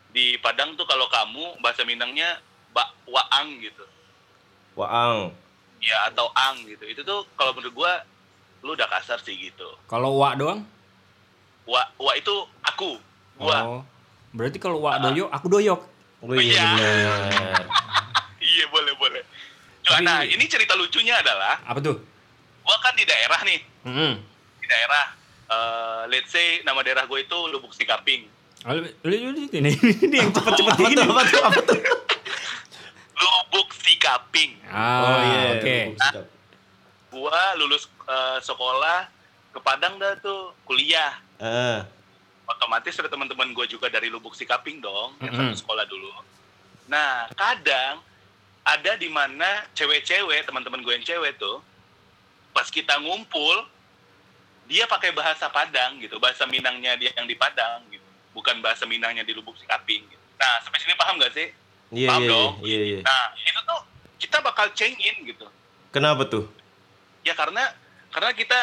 di 0.08 0.38
Padang 0.38 0.72
tuh 0.74 0.84
kalau 0.84 1.08
kamu 1.08 1.58
bahasa 1.58 1.84
Minangnya 1.84 2.40
bak 2.70 2.88
waang 3.04 3.58
gitu. 3.58 3.84
Waang. 4.74 5.32
Ya 5.78 6.08
atau 6.08 6.28
ang 6.32 6.62
gitu. 6.64 6.84
Itu 6.84 7.00
tuh 7.02 7.26
kalau 7.34 7.52
menurut 7.52 7.74
gua 7.74 7.92
lu 8.60 8.72
udah 8.72 8.88
kasar 8.88 9.18
sih 9.18 9.34
gitu. 9.34 9.68
Kalau 9.84 10.14
wa 10.14 10.34
doang? 10.34 10.60
Wa 11.64 11.82
wa 11.94 12.12
itu 12.12 12.34
aku, 12.62 12.96
gua. 13.36 13.58
Oh. 13.62 13.82
Berarti 14.30 14.56
kalau 14.56 14.78
Wak 14.78 15.00
doyok, 15.00 15.28
aku 15.30 15.46
doyok. 15.48 15.80
Oh 16.20 16.34
iya 16.34 16.64
Iya. 16.68 17.14
Iya 18.40 18.64
boleh 18.68 18.94
boleh. 18.94 19.22
Tapi- 19.82 20.02
nah 20.02 20.20
ini 20.20 20.44
cerita 20.44 20.72
lucunya 20.72 21.16
adalah 21.16 21.60
Apa 21.62 21.80
tuh? 21.80 21.96
gua 22.60 22.76
kan 22.78 22.92
di 22.92 23.02
daerah 23.02 23.40
nih, 23.42 23.60
Hmm. 23.82 24.14
di 24.56 24.66
daerah. 24.66 25.04
eh, 25.48 26.02
let's 26.06 26.28
say 26.28 26.60
nama 26.60 26.82
daerah 26.82 27.02
gue 27.02 27.18
itu 27.18 27.38
Lubuk 27.48 27.72
Sikaping. 27.72 28.28
Lu- 28.66 28.84
ini 29.48 29.72
ini 30.04 30.14
yang 30.14 30.28
cepet-cepet 30.28 30.74
Apa 30.74 30.84
gini. 30.84 30.92
tuh? 30.94 31.08
Apa 31.08 31.22
tuh? 31.24 31.40
Apa 31.42 31.60
tuh? 31.68 31.78
Lubuk 33.16 33.68
Sikaping. 33.74 34.60
Ah, 34.62 35.00
Oh 35.00 35.18
iya. 35.24 35.40
oke. 35.54 35.78
Sikap. 35.96 36.24
Gua 37.08 37.56
lulus 37.56 37.88
eh, 38.06 38.38
sekolah 38.44 39.08
ke 39.52 39.58
Padang 39.64 39.96
dah 39.96 40.16
tuh 40.20 40.52
kuliah. 40.68 41.16
Ah. 41.40 41.86
Otomatis 42.48 42.96
ada 42.96 43.12
teman-teman 43.12 43.52
gue 43.52 43.66
juga 43.68 43.92
dari 43.92 44.08
Lubuk 44.08 44.32
Sikaping 44.32 44.80
dong, 44.80 45.12
yang 45.20 45.36
Mm-mm. 45.36 45.52
satu 45.52 45.68
sekolah 45.68 45.84
dulu. 45.84 46.08
Nah, 46.88 47.28
kadang 47.36 48.00
ada 48.64 48.96
di 48.96 49.12
mana 49.12 49.68
cewek-cewek, 49.76 50.48
teman-teman 50.48 50.80
gue 50.80 50.92
yang 50.96 51.04
cewek 51.04 51.36
tuh, 51.36 51.60
pas 52.56 52.64
kita 52.72 52.96
ngumpul, 53.04 53.68
dia 54.64 54.88
pakai 54.88 55.12
bahasa 55.12 55.52
Padang 55.52 56.00
gitu, 56.00 56.16
bahasa 56.16 56.48
Minangnya 56.48 56.96
dia 56.96 57.12
yang 57.12 57.28
di 57.28 57.36
Padang 57.36 57.84
gitu, 57.92 58.04
bukan 58.32 58.64
bahasa 58.64 58.88
Minangnya 58.88 59.28
di 59.28 59.36
Lubuk 59.36 59.60
Sikaping. 59.60 60.08
Gitu. 60.08 60.24
Nah, 60.40 60.64
sampai 60.64 60.80
sini 60.80 60.96
paham 60.96 61.20
gak 61.20 61.36
sih? 61.36 61.52
Iya 61.92 62.08
Paham 62.08 62.20
iya 62.24 62.30
dong? 62.32 62.52
iya 62.64 62.80
iya. 62.84 63.00
Nah, 63.04 63.24
itu 63.36 63.60
tuh 63.60 63.80
kita 64.20 64.40
bakal 64.40 64.72
cengin 64.72 65.16
gitu. 65.24 65.44
Kenapa 65.92 66.24
tuh? 66.24 66.48
Ya 67.28 67.36
karena 67.36 67.60
karena 68.08 68.32
kita 68.32 68.56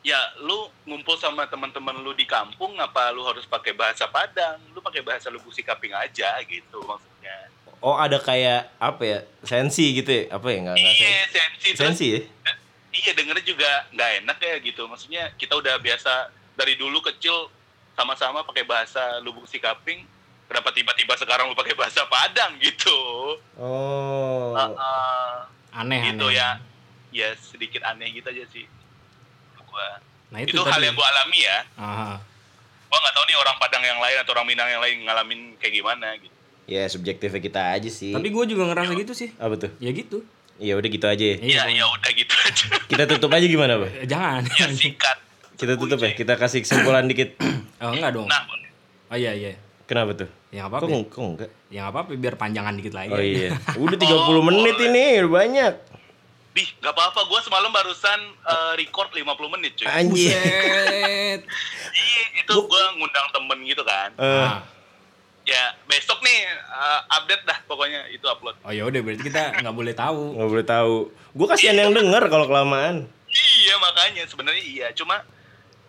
ya 0.00 0.16
lu 0.40 0.72
ngumpul 0.88 1.20
sama 1.20 1.44
teman-teman 1.44 2.00
lu 2.00 2.16
di 2.16 2.24
kampung 2.24 2.72
apa 2.80 3.12
lu 3.12 3.20
harus 3.28 3.44
pakai 3.44 3.76
bahasa 3.76 4.08
Padang? 4.08 4.56
Lu 4.72 4.80
pakai 4.80 5.04
bahasa 5.04 5.28
Lubuk 5.28 5.52
Sikaping 5.52 5.92
aja 5.92 6.32
gitu 6.48 6.80
maksudnya. 6.80 7.52
Oh 7.84 7.92
ada 8.00 8.16
kayak 8.16 8.72
apa 8.80 9.02
ya? 9.04 9.18
Sensi 9.44 9.92
gitu 9.92 10.08
ya? 10.08 10.32
Apa 10.32 10.48
ya? 10.48 10.64
Enggak 10.64 10.76
enggak 10.80 10.94
Iya, 10.96 11.22
sensi 11.28 11.68
sensi 11.76 12.06
ya? 12.16 12.20
iya 12.98 13.12
dengernya 13.14 13.44
juga 13.44 13.70
nggak 13.92 14.10
enak 14.24 14.38
ya 14.40 14.54
gitu. 14.64 14.82
Maksudnya 14.88 15.28
kita 15.36 15.52
udah 15.60 15.76
biasa 15.76 16.32
dari 16.56 16.74
dulu 16.80 17.04
kecil 17.04 17.52
sama-sama 17.92 18.48
pakai 18.48 18.64
bahasa 18.64 19.20
Lubuk 19.20 19.44
Sikaping. 19.44 20.08
Kenapa 20.48 20.72
tiba-tiba 20.72 21.12
sekarang 21.20 21.52
lu 21.52 21.54
pakai 21.58 21.76
bahasa 21.76 22.08
Padang 22.08 22.56
gitu? 22.56 22.96
Oh. 23.60 24.56
Uh, 24.56 24.72
uh, 24.72 25.36
Aneh 25.76 26.16
gitu 26.16 26.32
aneh. 26.32 26.40
ya. 26.40 26.56
Ya 27.10 27.32
sedikit 27.36 27.80
aneh 27.82 28.12
gitu 28.12 28.28
aja 28.28 28.44
sih. 28.48 28.64
Gua. 29.62 30.00
Nah, 30.28 30.44
itu, 30.44 30.52
Itu, 30.52 30.64
hal 30.64 30.80
yang 30.80 30.92
gua 30.92 31.08
alami 31.08 31.40
ya. 31.40 31.58
Aha. 31.76 32.20
gua 32.88 32.98
nggak 33.04 33.14
tahu 33.14 33.24
nih 33.28 33.36
orang 33.36 33.56
Padang 33.60 33.84
yang 33.84 34.00
lain 34.00 34.16
atau 34.16 34.32
orang 34.32 34.46
Minang 34.48 34.68
yang 34.68 34.80
lain 34.80 34.96
ngalamin 35.04 35.40
kayak 35.60 35.74
gimana 35.76 36.08
gitu. 36.16 36.32
Ya 36.68 36.84
subjektifnya 36.84 37.40
kita 37.40 37.60
aja 37.72 37.88
sih. 37.88 38.12
Tapi 38.12 38.28
gue 38.28 38.44
juga 38.44 38.68
ngerasa 38.68 38.92
gitu 38.92 39.12
sih. 39.16 39.32
apa 39.40 39.56
tuh? 39.56 39.72
Ya 39.80 39.88
gitu. 39.92 40.20
Ya 40.60 40.76
udah 40.76 40.88
gitu 40.88 41.06
aja. 41.08 41.20
ya. 41.20 41.36
Iya, 41.40 41.62
Iya, 41.64 41.80
ya 41.80 41.84
udah 41.88 42.10
gitu 42.12 42.34
aja. 42.44 42.64
Kita 42.84 43.04
tutup 43.08 43.32
aja 43.32 43.46
gimana, 43.48 43.80
Pak? 43.80 44.04
Eh, 44.04 44.08
Jangan. 44.08 44.42
ya 44.52 44.68
singkat. 44.68 45.16
Kita 45.56 45.80
tutup 45.80 45.96
ya. 46.00 46.12
Kita 46.12 46.36
kasih 46.36 46.60
kesimpulan 46.64 47.08
dikit. 47.08 47.36
Oh, 47.78 47.94
enggak 47.94 48.10
dong. 48.10 48.26
Nah, 48.26 48.42
Oh 49.08 49.14
iya 49.14 49.30
iya. 49.38 49.54
Kenapa 49.86 50.12
tuh? 50.12 50.26
Ya 50.50 50.66
nggak 50.66 50.82
Kok, 50.82 51.14
kok 51.14 51.22
enggak? 51.22 51.50
Ya 51.70 51.86
nggak 51.86 51.94
apa-apa 51.94 52.10
biar 52.18 52.34
panjangan 52.34 52.74
dikit 52.74 52.90
lagi. 52.92 53.14
Oh 53.14 53.22
iya. 53.22 53.54
Udah 53.86 53.94
30 53.94 54.48
menit 54.50 54.76
ini, 54.82 55.04
udah 55.22 55.30
banyak. 55.30 55.74
Di 56.58 56.66
nggak 56.76 56.90
apa-apa. 56.90 57.20
Gua 57.24 57.38
semalam 57.38 57.70
barusan 57.70 58.18
eh, 58.34 58.72
record 58.76 59.14
50 59.14 59.54
menit 59.54 59.72
cuy. 59.74 59.86
Anjir. 59.86 60.34
Iya, 60.34 62.22
itu 62.36 62.54
gua 62.60 62.82
ngundang 62.94 63.28
temen 63.30 63.58
gitu 63.62 63.82
kan. 63.82 64.10
Eh, 64.14 64.26
Ah. 64.42 64.60
Ya 65.46 65.64
besok 65.86 66.20
nih 66.20 66.44
eh, 66.50 67.00
update 67.10 67.40
dah 67.42 67.58
pokoknya 67.64 68.10
itu 68.10 68.26
upload. 68.26 68.58
Oh 68.60 68.68
ya 68.68 68.84
udah 68.84 69.00
berarti 69.00 69.22
kita 69.22 69.62
nggak 69.62 69.72
boleh 69.72 69.94
tahu. 69.94 70.36
nggak 70.36 70.50
boleh 70.50 70.66
tahu. 70.66 70.94
Gue 71.32 71.46
kasihan 71.46 71.78
yang 71.78 71.94
denger 71.94 72.26
kalau 72.26 72.44
kelamaan. 72.44 73.06
Iya 73.28 73.74
makanya 73.78 74.26
sebenarnya 74.26 74.60
iya. 74.60 74.86
Cuma 74.92 75.24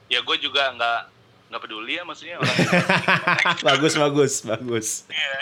ya 0.08 0.22
gue 0.22 0.38
juga 0.38 0.72
nggak 0.72 1.02
nggak 1.50 1.62
peduli 1.62 1.98
ya 1.98 2.04
maksudnya 2.04 2.38
orang. 2.40 2.56
bagus, 3.60 3.94
bagus, 3.96 4.34
bagus. 4.44 4.88
Iya. 5.10 5.40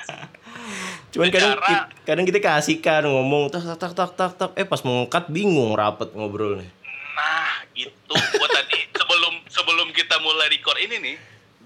Cuman 1.18 1.34
kadang 1.34 1.58
kadang 2.06 2.26
kita 2.30 2.38
kasihkan 2.38 3.02
ngomong 3.10 3.50
tak 3.50 3.66
tak 3.66 3.78
tak 3.82 3.94
tak 3.98 4.12
tak 4.14 4.32
tak 4.38 4.50
eh 4.54 4.70
pas 4.70 4.78
mau 4.86 5.02
ngekat 5.02 5.34
bingung 5.34 5.74
rapet 5.74 6.14
ngobrolnya. 6.14 6.70
Nah, 7.18 7.66
itu 7.74 8.14
gua 8.14 8.48
tadi 8.54 8.86
sebelum 9.02 9.34
sebelum 9.50 9.88
kita 9.98 10.22
mulai 10.22 10.46
record 10.54 10.78
ini 10.78 11.02
nih, 11.02 11.16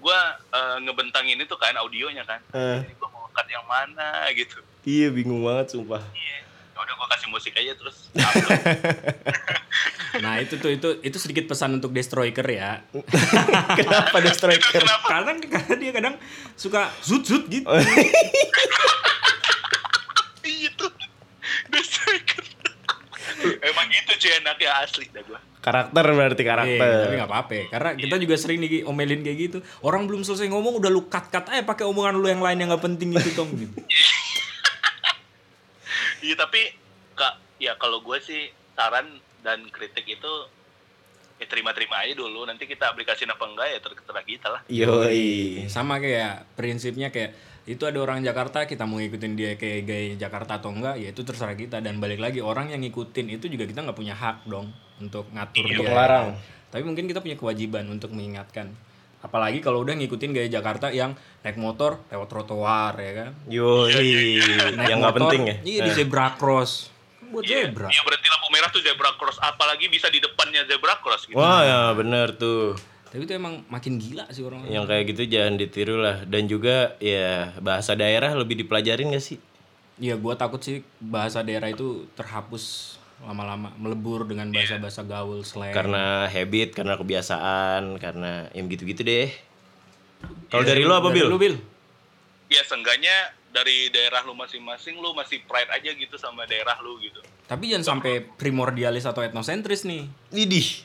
gua 0.00 0.40
eh, 0.56 0.76
ngebentangin 0.88 1.36
itu 1.36 1.52
kan 1.60 1.76
audionya 1.76 2.24
kan. 2.24 2.40
Eh, 2.56 2.80
Ini 2.80 2.96
gua 2.96 3.12
mau 3.12 3.28
cut 3.28 3.44
yang 3.44 3.68
mana 3.68 4.24
gitu. 4.32 4.56
iya 4.88 5.12
bingung 5.12 5.44
banget 5.44 5.76
sumpah. 5.76 6.00
Iya. 6.16 6.40
Ya 6.72 6.78
udah 6.80 6.94
gua 6.96 7.08
kasih 7.12 7.28
musik 7.28 7.52
aja 7.52 7.76
terus. 7.76 8.08
Nah 10.20 10.36
itu 10.44 10.60
tuh 10.60 10.68
itu 10.68 10.88
itu 11.00 11.16
sedikit 11.16 11.48
pesan 11.48 11.80
untuk 11.80 11.88
destroyer 11.88 12.44
ya. 12.44 12.84
Kenapa? 13.80 14.20
Kenapa? 14.20 15.08
Karena 15.08 15.32
karena 15.40 15.74
dia 15.80 15.92
kadang 15.96 16.14
suka 16.52 16.92
zut 17.00 17.24
zut 17.24 17.48
gitu. 17.48 17.64
Iya 20.44 20.68
tuh. 20.76 20.92
Destroyer. 21.72 22.44
Emang 23.42 23.86
gitu 23.90 24.12
cuy 24.18 24.32
enaknya 24.38 24.70
asli 24.80 25.06
dah 25.10 25.22
gua. 25.26 25.40
Karakter 25.62 26.04
berarti 26.10 26.42
Iya, 26.42 26.50
karakter. 26.50 26.90
tapi 27.06 27.14
nggak 27.22 27.30
apa-apa. 27.30 27.54
Karena 27.70 27.90
kita 27.94 28.16
juga 28.18 28.34
sering 28.34 28.58
nih 28.58 28.82
omelin 28.82 29.22
kayak 29.22 29.38
gitu. 29.38 29.58
Orang 29.80 30.10
belum 30.10 30.26
selesai 30.26 30.50
ngomong 30.50 30.82
udah 30.82 30.90
lu 30.90 31.06
cut 31.06 31.30
cut 31.30 31.46
aja 31.46 31.62
pakai 31.62 31.86
omongan 31.86 32.18
lu 32.18 32.26
yang 32.26 32.42
lain 32.42 32.58
yang 32.58 32.68
nggak 32.74 32.82
penting 32.82 33.14
gitu 33.14 33.30
tong 33.34 33.50
gitu. 33.54 33.74
Iya 36.22 36.38
tapi 36.38 36.70
kak 37.18 37.34
ya 37.58 37.74
kalau 37.74 37.98
gue 37.98 38.14
sih 38.22 38.46
saran 38.78 39.10
dan 39.42 39.66
kritik 39.74 40.06
itu 40.06 40.32
ya 41.42 41.50
terima-terima 41.50 41.98
aja 41.98 42.14
dulu 42.14 42.46
nanti 42.46 42.70
kita 42.70 42.94
aplikasiin 42.94 43.26
apa 43.26 43.42
enggak 43.42 43.66
ya 43.74 43.78
terserah 43.82 44.22
kita 44.22 44.46
lah 44.54 44.60
Yoi. 44.70 45.66
Sama 45.66 45.98
kayak 45.98 46.46
prinsipnya 46.54 47.10
kayak 47.10 47.34
itu 47.64 47.82
ada 47.82 47.94
orang 47.96 48.18
Jakarta 48.20 48.64
kita 48.64 48.82
mau 48.82 48.98
ngikutin 48.98 49.32
dia 49.32 49.54
kayak 49.54 49.80
gaya 49.82 50.12
Jakarta 50.18 50.58
atau 50.58 50.70
enggak 50.70 50.96
ya 50.96 51.08
itu 51.08 51.22
terserah 51.22 51.54
kita 51.54 51.78
dan 51.78 51.96
balik 51.96 52.18
lagi 52.18 52.38
orang 52.38 52.68
yang 52.68 52.80
ngikutin 52.80 53.30
itu 53.30 53.46
juga 53.46 53.64
kita 53.64 53.80
nggak 53.80 53.94
punya 53.94 54.12
hak 54.12 54.44
dong 54.44 54.70
untuk 54.98 55.30
ngatur 55.30 55.62
Untuk 55.62 55.78
dia. 55.78 55.88
melarang. 55.88 56.26
Tapi 56.68 56.82
mungkin 56.82 57.04
kita 57.04 57.18
punya 57.18 57.34
kewajiban 57.34 57.84
untuk 57.86 58.10
mengingatkan. 58.10 58.72
Apalagi 59.20 59.58
kalau 59.58 59.80
udah 59.80 59.94
ngikutin 59.94 60.30
gaya 60.32 60.48
Jakarta 60.48 60.88
yang 60.88 61.14
naik 61.40 61.54
motor 61.54 62.02
lewat 62.08 62.26
trotoar 62.26 62.96
ya 62.96 63.12
kan. 63.16 63.30
Yoi. 63.46 64.42
Naik 64.72 64.88
Yang 64.88 64.98
nggak 64.98 65.14
penting 65.16 65.40
ya. 65.44 65.54
Iya 65.62 65.80
di 65.80 65.90
Eh. 65.90 65.96
zebra 65.96 66.34
cross. 66.34 66.90
Kan 67.14 67.30
buat 67.30 67.44
Iya, 67.44 67.70
zebra. 67.70 67.86
iya 67.86 68.00
berarti 68.02 68.26
lampu 68.26 68.48
merah 68.50 68.68
tuh 68.68 68.80
zebra 68.80 69.10
cross 69.14 69.38
apalagi 69.38 69.86
bisa 69.86 70.06
di 70.06 70.18
depannya 70.18 70.62
zebra 70.64 70.98
cross 70.98 71.24
gitu 71.24 71.34
Wah 71.34 71.62
ya 71.62 71.80
bener 71.92 72.34
tuh. 72.34 72.74
Tapi 73.12 73.28
itu 73.28 73.36
emang 73.36 73.60
makin 73.68 74.00
gila 74.00 74.24
sih 74.32 74.40
orang. 74.40 74.64
Yang 74.64 74.88
kayak 74.88 75.04
gitu 75.12 75.22
jangan 75.28 75.54
ditiru 75.60 76.00
lah. 76.00 76.24
Dan 76.24 76.48
juga 76.48 76.96
ya 76.96 77.52
bahasa 77.60 77.92
daerah 77.92 78.32
lebih 78.32 78.56
dipelajarin 78.64 79.12
gak 79.12 79.20
sih? 79.20 79.36
Iya, 80.00 80.16
gua 80.16 80.32
takut 80.32 80.64
sih 80.64 80.80
bahasa 80.96 81.44
daerah 81.44 81.68
itu 81.68 82.08
terhapus 82.16 82.96
lama-lama 83.20 83.68
melebur 83.76 84.24
dengan 84.24 84.48
bahasa-bahasa 84.48 85.04
gaul 85.04 85.44
slang. 85.44 85.76
Karena 85.76 86.24
habit, 86.24 86.72
karena 86.72 86.96
kebiasaan, 86.96 88.00
karena 88.00 88.48
yang 88.56 88.72
gitu-gitu 88.72 89.04
deh. 89.04 89.28
Kalau 90.48 90.64
dari 90.64 90.80
Iya, 90.80 90.88
lo 90.88 90.94
apa 90.96 91.12
dari 91.12 91.20
Bil? 91.20 91.28
Lu, 91.28 91.36
Bil? 91.36 91.56
ya 92.52 92.60
seenggaknya 92.68 93.32
dari 93.48 93.88
daerah 93.88 94.20
lu 94.28 94.36
masing-masing 94.36 95.00
lu 95.00 95.16
masih 95.16 95.40
pride 95.48 95.72
aja 95.72 95.88
gitu 95.96 96.20
sama 96.20 96.44
daerah 96.44 96.76
lu 96.84 97.00
gitu 97.00 97.24
Tapi 97.48 97.72
jangan 97.72 97.96
sampai 97.96 98.24
primordialis 98.36 99.04
atau 99.08 99.24
etnosentris 99.24 99.84
nih. 99.88 100.08
Widih. 100.32 100.84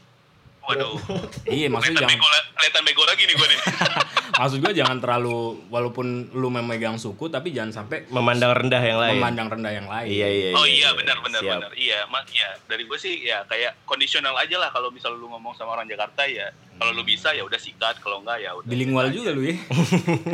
Waduh 0.67 0.99
Iya, 1.47 1.71
maksudnya 1.71 2.03
jangan 2.03 2.12
bego, 2.13 2.27
kelihatan 2.53 2.82
bego 2.84 3.03
lagi 3.03 3.23
nih 3.23 3.36
gue 3.36 3.47
nih 3.47 3.60
maksud 4.39 4.58
gua 4.60 4.69
jangan 4.69 4.97
terlalu 4.99 5.38
walaupun 5.65 6.06
lu 6.32 6.51
memegang 6.51 6.93
suku 6.95 7.25
tapi 7.25 7.49
jangan 7.49 7.73
sampai 7.73 8.06
Memandang 8.08 8.53
rendah 8.53 8.77
yang 8.80 8.99
lain. 8.99 9.17
memandang 9.17 9.47
rendah 9.49 9.73
yang 9.73 9.88
lain. 9.88 10.06
Iya 10.06 10.27
iya. 10.30 10.49
oh 10.53 10.62
iya 10.62 10.93
benar 10.93 11.17
benar 11.19 11.41
Siap. 11.41 11.53
benar 11.58 11.71
iya 11.73 12.06
mak 12.06 12.30
ya 12.30 12.53
dari 12.67 12.84
gue 12.84 12.97
sih 12.97 13.23
ya 13.23 13.41
kayak 13.43 13.82
kondisional 13.84 14.36
aja 14.36 14.56
lah 14.58 14.69
kalau 14.69 14.91
misal 14.91 15.10
lu 15.12 15.25
ngomong 15.27 15.58
sama 15.58 15.73
orang 15.73 15.88
Jakarta 15.88 16.21
ya 16.23 16.51
kalau 16.75 16.93
lu 16.93 17.01
bisa 17.01 17.32
ya 17.32 17.41
udah 17.41 17.58
sikat 17.58 17.97
kalau 17.97 18.21
enggak 18.21 18.38
ya 18.39 18.53
udah 18.53 18.67
Bilingual 18.67 19.10
juga 19.10 19.32
lu 19.32 19.41
ya. 19.43 19.58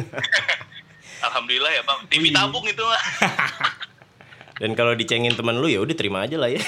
alhamdulillah 1.23 1.71
ya 1.71 1.81
bang 1.81 1.99
TV 2.09 2.23
Wih. 2.23 2.33
tabung 2.33 2.65
itu 2.65 2.83
mah 2.83 3.03
Dan 4.53 4.77
kalau 4.77 4.93
dicengin 4.93 5.33
teman 5.33 5.55
lu 5.55 5.65
ya 5.65 5.79
udah 5.79 5.91
terima 5.91 6.23
aja 6.23 6.35
lah 6.35 6.45
ya. 6.47 6.61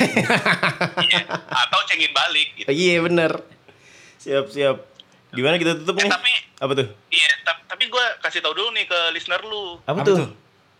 Iya. 0.97 1.21
atau 1.47 1.80
cengin 1.86 2.12
balik 2.12 2.47
gitu 2.56 2.67
iya 2.67 2.97
bener. 2.99 3.54
Siap 4.25 4.45
siap. 4.49 4.77
Gimana 5.31 5.55
kita 5.55 5.77
tutup 5.77 5.95
Eh, 5.95 6.01
nih? 6.01 6.11
tapi 6.11 6.31
Apa 6.57 6.71
tuh? 6.73 6.88
iya 7.09 7.29
ta- 7.43 7.61
tapi 7.67 7.85
gue 7.85 8.05
kasih 8.19 8.39
tau 8.39 8.51
dulu 8.51 8.71
nih 8.71 8.85
ke 8.85 8.99
listener 9.11 9.43
lu 9.43 9.77
Apa, 9.83 9.91
Apa 9.93 10.01
tuh? 10.03 10.17
tuh? 10.17 10.29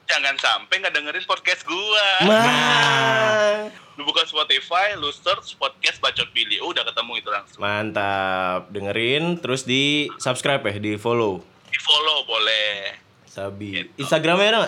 jangan 0.06 0.34
sampai 0.36 0.80
nggak 0.80 0.94
dengerin 0.94 1.26
podcast 1.26 1.62
gua 1.64 2.06
Ma. 2.24 3.66
lu 3.92 4.04
buka 4.04 4.22
Spotify 4.24 4.94
lu 4.94 5.10
search 5.10 5.54
podcast 5.56 5.98
bacot 5.98 6.30
pilih 6.30 6.62
udah 6.64 6.82
ketemu 6.84 7.12
itu 7.16 7.30
langsung 7.30 7.60
Mantap. 7.60 8.70
Dengerin 8.70 9.38
terus 9.38 9.62
di 9.64 10.08
subscribe 10.18 10.62
ya, 10.64 10.76
di 10.76 10.94
follow. 10.96 11.42
Di 11.66 11.80
follow 11.80 12.22
boleh. 12.24 12.96
Sabi. 13.26 13.82
Gitu. 13.84 13.90
Instagramnya 14.00 14.48
ada? 14.48 14.62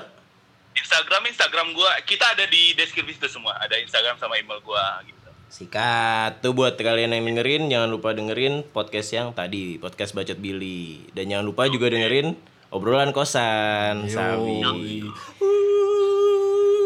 Instagram 0.75 1.23
Instagram 1.25 1.67
gua 1.71 1.95
kita 2.01 2.25
ada 2.27 2.43
di 2.45 2.73
deskripsi 2.73 3.17
itu 3.17 3.29
semua. 3.29 3.55
Ada 3.57 3.77
Instagram 3.79 4.17
sama 4.17 4.35
email 4.35 4.59
gua 4.59 5.01
gitu. 5.01 5.16
Sikat 5.47 6.43
tuh 6.43 6.51
buat 6.51 6.75
kalian 6.75 7.15
yang 7.15 7.23
dengerin 7.23 7.71
jangan 7.71 7.87
lupa 7.87 8.11
dengerin 8.11 8.67
podcast 8.67 9.15
yang 9.15 9.31
tadi 9.31 9.79
podcast 9.79 10.11
bacot 10.11 10.35
Billy 10.35 11.07
dan 11.15 11.31
jangan 11.31 11.47
lupa 11.47 11.71
juga 11.71 11.87
dengerin 11.87 12.35
obrolan 12.67 13.15
kosan 13.15 14.11
Sabi. 14.11 15.07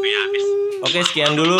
Ya, 0.06 0.18
habis. 0.30 0.46
Oke 0.86 1.00
sekian 1.02 1.34
dulu. 1.34 1.58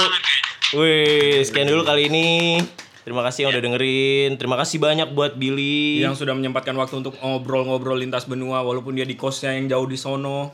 Wih 0.78 1.42
sekian 1.42 1.74
dulu 1.74 1.82
kali 1.82 2.06
ini. 2.06 2.62
Terima 3.02 3.26
kasih 3.26 3.50
yang 3.50 3.52
udah 3.58 3.64
dengerin. 3.66 4.30
Terima 4.38 4.56
kasih 4.62 4.78
banyak 4.78 5.10
buat 5.18 5.34
Billy. 5.34 6.06
Yang 6.06 6.22
sudah 6.22 6.38
menyempatkan 6.38 6.78
waktu 6.78 7.02
untuk 7.02 7.18
ngobrol-ngobrol 7.18 7.98
lintas 7.98 8.30
benua 8.30 8.62
walaupun 8.62 8.94
dia 8.94 9.10
di 9.10 9.18
kosnya 9.18 9.58
yang 9.58 9.66
jauh 9.66 9.90
di 9.90 9.98
sono. 9.98 10.54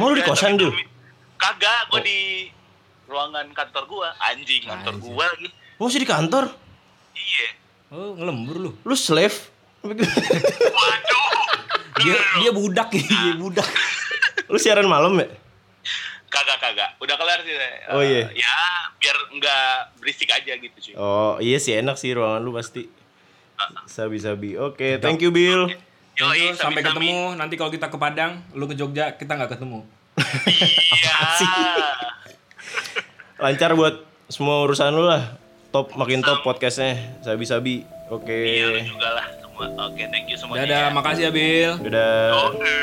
Mau 0.00 0.08
lu 0.08 0.16
di 0.16 0.24
kosan 0.24 0.56
dulu? 0.56 0.72
Kagak, 1.36 1.92
gua 1.92 2.00
di 2.00 2.48
ruangan 3.08 3.48
kantor 3.50 3.84
gua. 3.88 4.08
Anjing 4.22 4.62
kantor 4.62 4.94
Anjing. 4.94 5.08
gua 5.08 5.24
lagi. 5.26 5.48
Mau 5.76 5.88
sih 5.88 5.98
di 5.98 6.06
kantor? 6.06 6.44
Iya. 7.14 7.48
Oh, 7.88 8.12
ngelembur 8.14 8.56
lu. 8.58 8.70
Lu 8.78 8.94
slave? 8.94 9.34
Waduh. 9.80 10.04
Dia 11.98 12.14
dia 12.38 12.50
budak 12.52 12.88
dia 12.92 13.34
budak. 13.34 13.66
lu 14.46 14.56
siaran 14.56 14.84
malam 14.84 15.16
ya? 15.16 15.26
Kagak 16.28 16.60
kagak. 16.60 16.90
Udah 17.00 17.16
kelar 17.16 17.40
sih. 17.40 17.56
Oh, 17.88 17.98
Eh, 17.98 18.06
iya. 18.06 18.22
Ya, 18.36 18.56
biar 18.98 19.16
nggak 19.32 19.66
berisik 19.96 20.28
aja 20.28 20.52
gitu 20.52 20.76
cuy. 20.78 20.94
Oh 20.94 21.40
iya 21.40 21.56
sih 21.56 21.72
enak 21.74 21.96
sih 21.96 22.12
ruangan 22.12 22.38
lu 22.38 22.52
pasti. 22.52 22.84
Sabi-sabi. 23.86 24.54
Oke, 24.54 25.00
thank 25.00 25.18
you 25.18 25.32
Bill. 25.32 25.66
Yoi, 26.14 26.50
Itu, 26.50 26.58
sampai 26.58 26.82
ketemu 26.82 27.34
nanti 27.34 27.54
kalau 27.54 27.70
kita 27.70 27.86
ke 27.86 27.94
Padang, 27.94 28.42
lu 28.52 28.66
ke 28.66 28.74
Jogja, 28.74 29.14
kita 29.14 29.34
nggak 29.34 29.54
ketemu. 29.54 29.86
Iya. 30.18 31.14
Lancar 33.38 33.70
buat 33.78 34.02
semua 34.26 34.66
urusan 34.66 34.90
lu 34.90 35.06
lah. 35.06 35.38
Top 35.70 35.94
makin 35.94 36.26
top 36.26 36.42
podcastnya. 36.42 36.98
Sabi-sabi. 37.22 37.86
Oke. 38.10 38.34
Iya 38.34 38.66
lu 38.74 38.80
juga 38.82 39.14
lah 39.14 39.26
semua. 39.38 39.66
Oke, 39.86 40.02
thank 40.10 40.26
you 40.26 40.34
semuanya. 40.34 40.66
Dadah, 40.66 40.84
ya. 40.90 40.94
makasih 40.94 41.22
ya 41.22 41.30
Bill. 41.30 41.72
Dadah. 41.86 42.26
Oke. 42.50 42.74